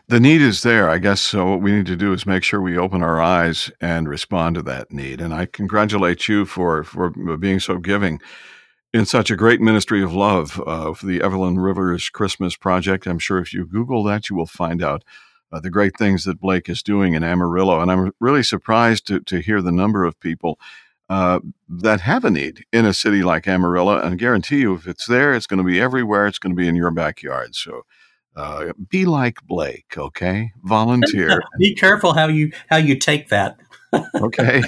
The 0.07 0.19
need 0.19 0.41
is 0.41 0.63
there, 0.63 0.89
I 0.89 0.97
guess. 0.97 1.21
So 1.21 1.45
what 1.51 1.61
we 1.61 1.71
need 1.71 1.85
to 1.85 1.95
do 1.95 2.11
is 2.13 2.25
make 2.25 2.43
sure 2.43 2.59
we 2.59 2.77
open 2.77 3.03
our 3.03 3.21
eyes 3.21 3.71
and 3.79 4.09
respond 4.09 4.55
to 4.55 4.61
that 4.63 4.91
need. 4.91 5.21
And 5.21 5.33
I 5.33 5.45
congratulate 5.45 6.27
you 6.27 6.45
for 6.45 6.83
for 6.83 7.09
being 7.37 7.59
so 7.59 7.77
giving 7.77 8.19
in 8.93 9.05
such 9.05 9.29
a 9.29 9.35
great 9.35 9.61
ministry 9.61 10.01
of 10.01 10.13
love 10.13 10.59
of 10.61 11.01
the 11.01 11.21
Evelyn 11.21 11.59
Rivers 11.59 12.09
Christmas 12.09 12.55
Project. 12.55 13.05
I'm 13.05 13.19
sure 13.19 13.39
if 13.39 13.53
you 13.53 13.65
Google 13.65 14.03
that, 14.05 14.29
you 14.29 14.35
will 14.35 14.47
find 14.47 14.83
out 14.83 15.03
uh, 15.51 15.59
the 15.59 15.69
great 15.69 15.95
things 15.97 16.23
that 16.23 16.39
Blake 16.41 16.67
is 16.69 16.81
doing 16.81 17.13
in 17.13 17.23
Amarillo. 17.23 17.81
And 17.81 17.91
I'm 17.91 18.11
really 18.19 18.43
surprised 18.43 19.05
to, 19.07 19.19
to 19.21 19.39
hear 19.39 19.61
the 19.61 19.71
number 19.71 20.05
of 20.05 20.19
people 20.19 20.59
uh, 21.09 21.39
that 21.67 22.01
have 22.01 22.25
a 22.25 22.29
need 22.31 22.65
in 22.71 22.85
a 22.85 22.93
city 22.93 23.21
like 23.21 23.47
Amarillo. 23.47 23.99
And 23.99 24.13
I 24.13 24.15
guarantee 24.15 24.61
you, 24.61 24.75
if 24.75 24.87
it's 24.87 25.05
there, 25.05 25.33
it's 25.33 25.47
going 25.47 25.59
to 25.59 25.63
be 25.63 25.79
everywhere. 25.79 26.27
It's 26.27 26.39
going 26.39 26.55
to 26.55 26.59
be 26.59 26.67
in 26.67 26.75
your 26.75 26.91
backyard. 26.91 27.55
So 27.55 27.83
uh, 28.39 28.73
be 28.89 29.05
like 29.05 29.45
Blake, 29.47 29.97
okay? 29.97 30.51
Volunteer. 30.63 31.43
be 31.59 31.75
careful 31.75 32.13
how 32.13 32.27
you 32.27 32.51
how 32.69 32.77
you 32.77 32.97
take 32.97 33.29
that. 33.29 33.57
okay. 34.15 34.61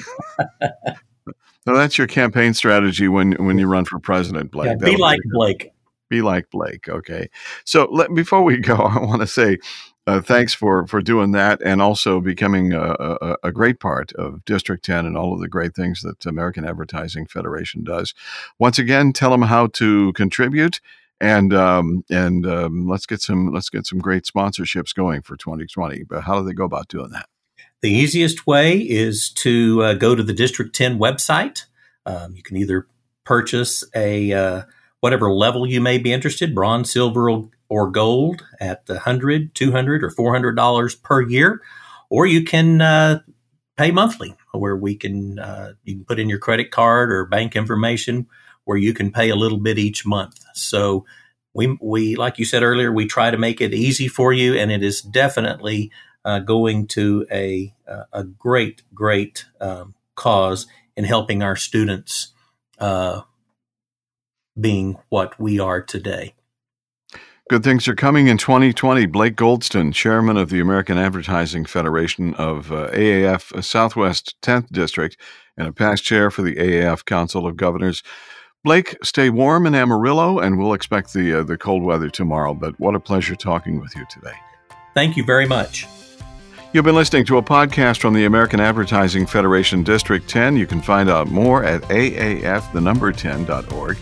So 1.63 1.75
that's 1.75 1.97
your 1.97 2.07
campaign 2.07 2.53
strategy 2.53 3.07
when 3.07 3.33
when 3.33 3.57
you 3.57 3.67
run 3.67 3.85
for 3.85 3.99
president, 3.99 4.51
Blake. 4.51 4.77
Yeah, 4.81 4.85
be 4.85 4.97
like 4.97 5.19
Blake. 5.31 5.71
Be 6.09 6.21
like 6.21 6.49
Blake. 6.49 6.89
Okay. 6.89 7.29
So 7.63 7.87
let, 7.91 8.13
before 8.13 8.43
we 8.43 8.57
go, 8.57 8.75
I 8.75 8.99
want 8.99 9.21
to 9.21 9.27
say 9.27 9.57
uh, 10.07 10.19
thanks 10.19 10.53
for 10.53 10.85
for 10.87 11.01
doing 11.01 11.31
that 11.31 11.61
and 11.63 11.81
also 11.81 12.19
becoming 12.19 12.73
a, 12.73 12.95
a, 12.99 13.37
a, 13.43 13.51
great 13.51 13.79
part 13.79 14.11
of 14.13 14.43
District 14.45 14.83
10 14.83 15.05
and 15.05 15.15
all 15.15 15.33
of 15.33 15.39
the 15.39 15.47
great 15.47 15.75
things 15.75 16.01
that 16.01 16.25
American 16.25 16.65
Advertising 16.65 17.27
Federation 17.27 17.83
does. 17.83 18.15
Once 18.57 18.79
again, 18.79 19.13
tell 19.13 19.29
them 19.29 19.43
how 19.43 19.67
to 19.67 20.11
contribute 20.13 20.81
and 21.21 21.53
um, 21.53 22.03
and 22.09 22.45
um, 22.47 22.87
let's 22.87 23.05
get 23.05 23.21
some 23.21 23.53
let's 23.53 23.69
get 23.69 23.85
some 23.85 23.99
great 23.99 24.23
sponsorships 24.23 24.93
going 24.93 25.21
for 25.21 25.37
2020. 25.37 26.03
But 26.03 26.23
how 26.23 26.39
do 26.39 26.45
they 26.45 26.53
go 26.53 26.65
about 26.65 26.87
doing 26.87 27.11
that? 27.11 27.27
The 27.81 27.91
easiest 27.91 28.45
way 28.47 28.77
is 28.77 29.31
to 29.33 29.83
uh, 29.83 29.93
go 29.93 30.15
to 30.15 30.23
the 30.23 30.33
District 30.33 30.75
10 30.75 30.99
website. 30.99 31.65
Um, 32.05 32.35
you 32.35 32.43
can 32.43 32.57
either 32.57 32.87
purchase 33.23 33.83
a 33.95 34.33
uh, 34.33 34.61
whatever 34.99 35.31
level 35.31 35.67
you 35.67 35.79
may 35.79 35.99
be 35.99 36.11
interested, 36.11 36.55
bronze, 36.55 36.91
silver, 36.91 37.29
or 37.69 37.91
gold 37.91 38.43
at 38.59 38.87
the 38.87 38.99
hundred, 38.99 39.53
two 39.53 39.71
hundred, 39.71 40.03
or 40.03 40.09
four 40.09 40.33
hundred 40.33 40.55
dollars 40.55 40.95
per 40.95 41.21
year, 41.21 41.61
or 42.09 42.25
you 42.25 42.43
can 42.43 42.81
uh, 42.81 43.19
pay 43.77 43.91
monthly, 43.91 44.35
where 44.53 44.75
we 44.75 44.95
can 44.95 45.37
uh, 45.37 45.73
you 45.83 45.95
can 45.97 46.05
put 46.05 46.19
in 46.19 46.29
your 46.29 46.39
credit 46.39 46.71
card 46.71 47.11
or 47.11 47.25
bank 47.25 47.55
information 47.55 48.27
where 48.65 48.77
you 48.77 48.93
can 48.93 49.11
pay 49.11 49.29
a 49.29 49.35
little 49.35 49.57
bit 49.57 49.77
each 49.77 50.05
month. 50.05 50.43
So 50.53 51.05
we, 51.53 51.77
we 51.81 52.15
like 52.15 52.39
you 52.39 52.45
said 52.45 52.63
earlier, 52.63 52.91
we 52.91 53.05
try 53.05 53.31
to 53.31 53.37
make 53.37 53.61
it 53.61 53.73
easy 53.73 54.07
for 54.07 54.31
you, 54.31 54.55
and 54.55 54.71
it 54.71 54.83
is 54.83 55.01
definitely 55.01 55.91
uh, 56.23 56.39
going 56.39 56.87
to 56.87 57.25
a 57.31 57.73
a 58.13 58.23
great 58.23 58.83
great 58.93 59.45
um, 59.59 59.95
cause 60.15 60.67
in 60.95 61.03
helping 61.03 61.41
our 61.43 61.55
students 61.55 62.33
uh, 62.79 63.21
being 64.59 64.97
what 65.09 65.39
we 65.39 65.59
are 65.59 65.81
today. 65.81 66.33
Good 67.49 67.63
things 67.63 67.87
are 67.87 67.95
coming 67.95 68.27
in 68.27 68.37
2020. 68.37 69.07
Blake 69.07 69.35
Goldston, 69.35 69.93
chairman 69.93 70.37
of 70.37 70.49
the 70.49 70.61
American 70.61 70.97
Advertising 70.97 71.65
Federation 71.65 72.33
of 72.35 72.71
uh, 72.71 72.89
AAF 72.91 73.61
Southwest 73.61 74.35
10th 74.41 74.71
District 74.71 75.17
and 75.57 75.67
a 75.67 75.73
past 75.73 76.03
chair 76.03 76.31
for 76.31 76.43
the 76.43 76.55
AAF 76.55 77.03
Council 77.03 77.45
of 77.45 77.57
Governors. 77.57 78.03
Blake, 78.63 78.95
stay 79.03 79.31
warm 79.31 79.65
in 79.65 79.73
Amarillo, 79.73 80.37
and 80.37 80.59
we'll 80.59 80.73
expect 80.73 81.13
the 81.13 81.39
uh, 81.39 81.43
the 81.43 81.57
cold 81.57 81.81
weather 81.81 82.09
tomorrow. 82.09 82.53
But 82.53 82.79
what 82.79 82.93
a 82.93 82.99
pleasure 82.99 83.35
talking 83.35 83.79
with 83.79 83.95
you 83.95 84.05
today. 84.07 84.35
Thank 84.93 85.17
you 85.17 85.25
very 85.25 85.47
much. 85.47 85.87
You've 86.71 86.85
been 86.85 86.95
listening 86.95 87.25
to 87.25 87.37
a 87.37 87.41
podcast 87.41 87.99
from 87.99 88.13
the 88.13 88.25
American 88.25 88.59
Advertising 88.59 89.25
Federation 89.25 89.83
District 89.83 90.29
10. 90.29 90.55
You 90.55 90.67
can 90.67 90.81
find 90.81 91.09
out 91.09 91.27
more 91.27 91.63
at 91.63 91.81
aaf, 91.89 92.71
the 92.71 92.79
number 92.79 93.11
10.org. 93.11 93.97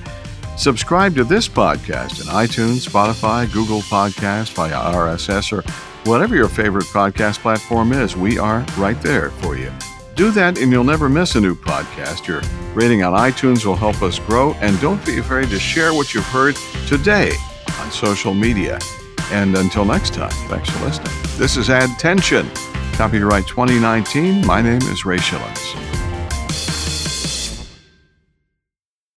Subscribe 0.57 1.15
to 1.15 1.23
this 1.23 1.47
podcast 1.47 2.21
in 2.21 2.27
iTunes, 2.27 2.87
Spotify, 2.87 3.51
Google 3.51 3.79
Podcast, 3.81 4.53
via 4.53 4.93
RSS, 4.93 5.53
or 5.53 5.63
whatever 6.07 6.35
your 6.35 6.49
favorite 6.49 6.85
podcast 6.85 7.39
platform 7.39 7.93
is. 7.93 8.17
We 8.17 8.37
are 8.37 8.65
right 8.77 9.01
there 9.01 9.31
for 9.31 9.57
you. 9.57 9.71
Do 10.19 10.31
that 10.31 10.57
and 10.57 10.69
you'll 10.69 10.83
never 10.83 11.07
miss 11.07 11.35
a 11.35 11.39
new 11.39 11.55
podcast. 11.55 12.27
Your 12.27 12.41
rating 12.73 13.03
on 13.03 13.13
iTunes 13.13 13.65
will 13.65 13.77
help 13.77 14.01
us 14.01 14.19
grow. 14.19 14.51
And 14.55 14.77
don't 14.81 15.03
be 15.05 15.17
afraid 15.19 15.47
to 15.47 15.57
share 15.57 15.93
what 15.93 16.13
you've 16.13 16.25
heard 16.25 16.57
today 16.87 17.31
on 17.79 17.89
social 17.89 18.33
media. 18.33 18.79
And 19.31 19.55
until 19.55 19.85
next 19.85 20.13
time, 20.13 20.29
thanks 20.49 20.69
for 20.71 20.83
listening. 20.83 21.13
This 21.37 21.55
is 21.55 21.69
Add 21.69 21.97
Tension, 21.97 22.51
copyright 22.95 23.47
2019. 23.47 24.45
My 24.45 24.61
name 24.61 24.81
is 24.81 25.05
Ray 25.05 25.19
Schilens. 25.19 26.08